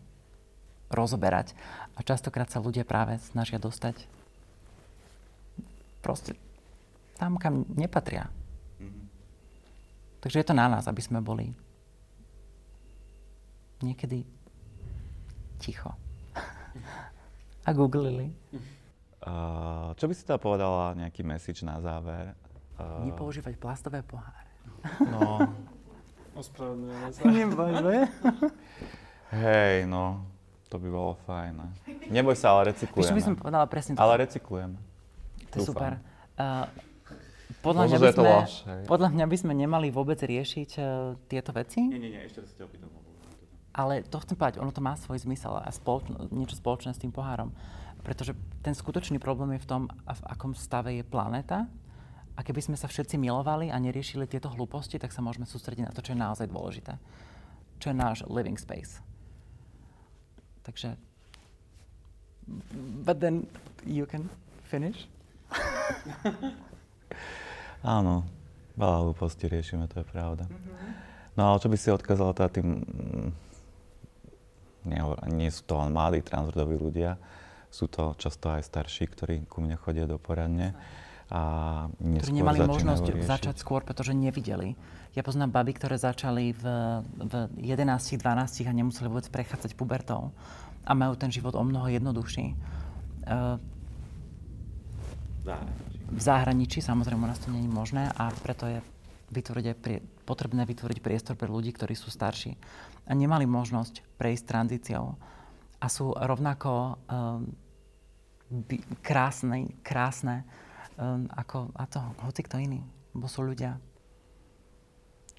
rozoberať. 0.88 1.52
A 1.96 2.06
častokrát 2.06 2.48
sa 2.48 2.62
ľudia 2.62 2.88
práve 2.88 3.20
snažia 3.28 3.60
dostať 3.60 4.08
proste 6.00 6.32
tam, 7.18 7.34
kam 7.34 7.66
nepatria. 7.74 8.30
Mm-hmm. 8.78 9.04
Takže 10.22 10.38
je 10.38 10.46
to 10.46 10.54
na 10.54 10.70
nás, 10.70 10.86
aby 10.86 11.02
sme 11.02 11.18
boli 11.18 11.50
niekedy 13.82 14.22
ticho. 15.58 15.90
A 17.66 17.70
googlili. 17.74 18.32
Uh, 19.18 19.92
čo 19.98 20.06
by 20.06 20.14
si 20.14 20.22
teda 20.22 20.38
povedala 20.38 20.94
nejaký 20.94 21.26
message 21.26 21.66
na 21.66 21.82
záver? 21.82 22.32
Uh, 22.78 23.02
Nepoužívať 23.04 23.58
plastové 23.58 24.00
poháre. 24.06 24.46
No. 25.10 25.42
Ospravedlňujem 26.40 27.10
sa. 27.10 27.20
Nebože. 27.26 27.98
Hej, 29.34 29.90
no. 29.90 30.22
To 30.70 30.76
by 30.78 30.88
bolo 30.88 31.18
fajn. 31.26 31.64
Neboj 32.12 32.36
sa, 32.38 32.54
ale 32.54 32.70
recyklujeme. 32.70 33.10
Víš, 33.10 33.16
by 33.16 33.24
som 33.24 33.34
povedala 33.34 33.66
presne 33.66 33.96
to. 33.96 34.00
Ale 34.04 34.22
recyklujeme. 34.22 34.78
To 35.50 35.54
je 35.58 35.66
super. 35.66 35.98
Uh, 36.38 36.68
podľa, 37.62 37.84
mňa 37.90 37.98
by 37.98 38.08
sme, 38.14 38.28
lož, 38.30 38.52
podľa 38.86 39.08
mňa 39.14 39.24
by 39.26 39.36
sme 39.36 39.52
nemali 39.54 39.88
vôbec 39.90 40.18
riešiť 40.22 40.70
uh, 40.78 41.18
tieto 41.26 41.50
veci. 41.50 41.82
Nie, 41.82 41.98
nie, 41.98 42.14
nie, 42.14 42.22
ešte 42.22 42.46
sa 42.46 42.54
ťa 42.62 42.64
opýtam. 42.70 42.88
Ale 43.78 44.02
to 44.02 44.18
chcem 44.22 44.34
povedať, 44.34 44.58
ono 44.58 44.74
to 44.74 44.82
má 44.82 44.98
svoj 44.98 45.22
zmysel 45.22 45.54
a 45.54 45.70
spoločno, 45.70 46.26
niečo 46.34 46.58
spoločné 46.58 46.94
s 46.94 47.02
tým 47.02 47.14
pohárom. 47.14 47.54
Pretože 48.02 48.34
ten 48.62 48.74
skutočný 48.74 49.22
problém 49.22 49.54
je 49.58 49.62
v 49.62 49.68
tom, 49.70 49.82
v 49.90 50.22
akom 50.26 50.54
stave 50.54 50.98
je 50.98 51.06
planéta. 51.06 51.70
A 52.38 52.46
keby 52.46 52.62
sme 52.62 52.76
sa 52.78 52.86
všetci 52.86 53.18
milovali 53.18 53.70
a 53.70 53.78
neriešili 53.78 54.30
tieto 54.30 54.50
hlúposti, 54.50 54.98
tak 54.98 55.10
sa 55.10 55.22
môžeme 55.22 55.46
sústrediť 55.46 55.90
na 55.90 55.94
to, 55.94 56.02
čo 56.02 56.14
je 56.14 56.22
naozaj 56.22 56.46
dôležité. 56.46 56.94
Čo 57.82 57.90
je 57.90 57.96
náš 57.98 58.26
living 58.26 58.58
space. 58.58 59.02
Takže... 60.62 60.94
But 63.02 63.18
then 63.20 63.46
you 63.84 64.06
can 64.06 64.30
finish. 64.66 65.06
Áno, 67.82 68.26
veľa 68.74 68.96
hlúpostí 69.06 69.46
riešime, 69.46 69.86
to 69.86 70.02
je 70.02 70.06
pravda. 70.06 70.46
Mm-hmm. 70.50 70.90
No 71.38 71.54
ale 71.54 71.62
čo 71.62 71.70
by 71.70 71.76
si 71.78 71.88
odkázala 71.94 72.34
teda 72.34 72.50
tým 72.50 72.82
nie, 74.88 75.02
nie 75.30 75.50
sú 75.52 75.62
to 75.68 75.78
len 75.78 75.92
mladí 75.92 76.24
transrodoví 76.24 76.80
ľudia, 76.80 77.20
sú 77.68 77.86
to 77.86 78.16
často 78.16 78.48
aj 78.48 78.64
starší, 78.64 79.04
ktorí 79.12 79.34
ku 79.44 79.60
mne 79.60 79.76
chodia 79.76 80.08
do 80.08 80.16
poradne. 80.16 80.72
A 81.28 81.84
ktorí 82.00 82.40
nemali 82.40 82.64
možnosť 82.64 83.04
riešiť. 83.04 83.28
začať 83.28 83.56
skôr, 83.60 83.84
pretože 83.84 84.16
nevideli. 84.16 84.72
Ja 85.12 85.20
poznám 85.20 85.52
baby, 85.52 85.76
ktoré 85.76 86.00
začali 86.00 86.56
v, 86.56 86.64
v 87.04 87.34
11, 87.60 88.16
12 88.16 88.64
a 88.64 88.72
nemuseli 88.72 89.12
vôbec 89.12 89.28
prechádzať 89.28 89.76
pubertou 89.76 90.32
a 90.88 90.92
majú 90.96 91.20
ten 91.20 91.28
život 91.28 91.52
o 91.52 91.60
mnoho 91.60 91.92
jednoduchší. 91.92 92.56
Uh, 93.28 93.60
v 96.08 96.20
zahraničí, 96.20 96.80
samozrejme, 96.80 97.20
u 97.24 97.28
nás 97.28 97.40
to 97.40 97.52
je 97.52 97.68
možné 97.68 98.08
a 98.16 98.32
preto 98.40 98.64
je 98.64 98.80
vytvoriť 99.28 99.64
aj 99.68 99.76
prie, 99.76 100.00
potrebné 100.24 100.64
vytvoriť 100.64 100.98
priestor 101.04 101.36
pre 101.36 101.52
ľudí, 101.52 101.76
ktorí 101.76 101.92
sú 101.92 102.08
starší 102.08 102.56
a 103.04 103.12
nemali 103.12 103.44
možnosť 103.44 104.16
prejsť 104.16 104.44
tranzíciou 104.48 105.16
a 105.78 105.86
sú 105.86 106.16
rovnako 106.16 106.96
um, 107.08 107.44
by, 108.48 108.76
krásne, 109.04 109.76
krásne 109.84 110.48
um, 110.96 111.28
ako 111.28 111.68
a 111.76 111.84
to, 111.84 112.00
hoci 112.24 112.40
kto 112.40 112.56
iný, 112.56 112.80
bo 113.12 113.28
sú 113.28 113.44
ľudia. 113.44 113.76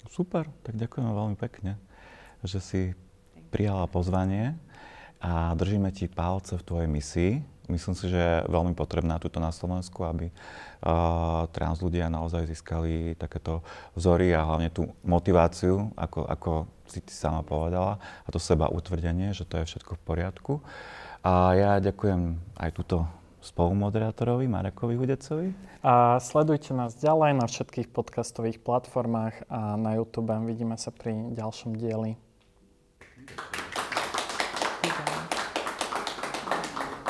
Super, 0.06 0.48
tak 0.64 0.78
ďakujem 0.78 1.10
veľmi 1.10 1.36
pekne, 1.36 1.76
že 2.46 2.62
si 2.62 2.80
prijala 3.50 3.90
pozvanie 3.90 4.54
a 5.20 5.52
držíme 5.52 5.90
ti 5.92 6.08
palce 6.08 6.56
v 6.56 6.64
tvojej 6.64 6.88
misii 6.88 7.32
myslím 7.70 7.94
si, 7.94 8.10
že 8.10 8.18
je 8.18 8.50
veľmi 8.50 8.74
potrebná 8.74 9.22
tuto 9.22 9.38
na 9.38 9.54
Slovensku, 9.54 10.02
aby 10.02 10.28
uh, 10.28 11.46
trans 11.54 11.78
ľudia 11.78 12.10
naozaj 12.10 12.50
získali 12.50 13.14
takéto 13.14 13.62
vzory 13.94 14.34
a 14.34 14.44
hlavne 14.44 14.68
tú 14.74 14.90
motiváciu, 15.06 15.94
ako, 15.94 16.26
ako 16.26 16.50
si 16.90 17.00
ty 17.00 17.14
sama 17.14 17.46
povedala, 17.46 18.02
a 18.26 18.28
to 18.28 18.42
seba 18.42 18.66
utvrdenie, 18.66 19.30
že 19.30 19.46
to 19.46 19.62
je 19.62 19.70
všetko 19.70 19.94
v 19.94 20.02
poriadku. 20.02 20.52
A 21.22 21.54
ja 21.54 21.72
ďakujem 21.78 22.36
aj 22.58 22.70
túto 22.74 23.06
spolumoderátorovi 23.40 24.44
Marekovi 24.48 24.94
Hudecovi. 25.00 25.48
A 25.80 26.20
sledujte 26.20 26.76
nás 26.76 26.92
ďalej 26.96 27.40
na 27.40 27.46
všetkých 27.48 27.88
podcastových 27.88 28.60
platformách 28.60 29.48
a 29.48 29.80
na 29.80 29.96
YouTube. 29.96 30.32
Vidíme 30.44 30.76
sa 30.76 30.92
pri 30.92 31.32
ďalšom 31.32 31.76
dieli. 31.76 32.20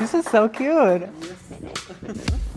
This 0.00 0.14
is 0.14 0.24
so 0.24 0.48
cute. 0.48 1.06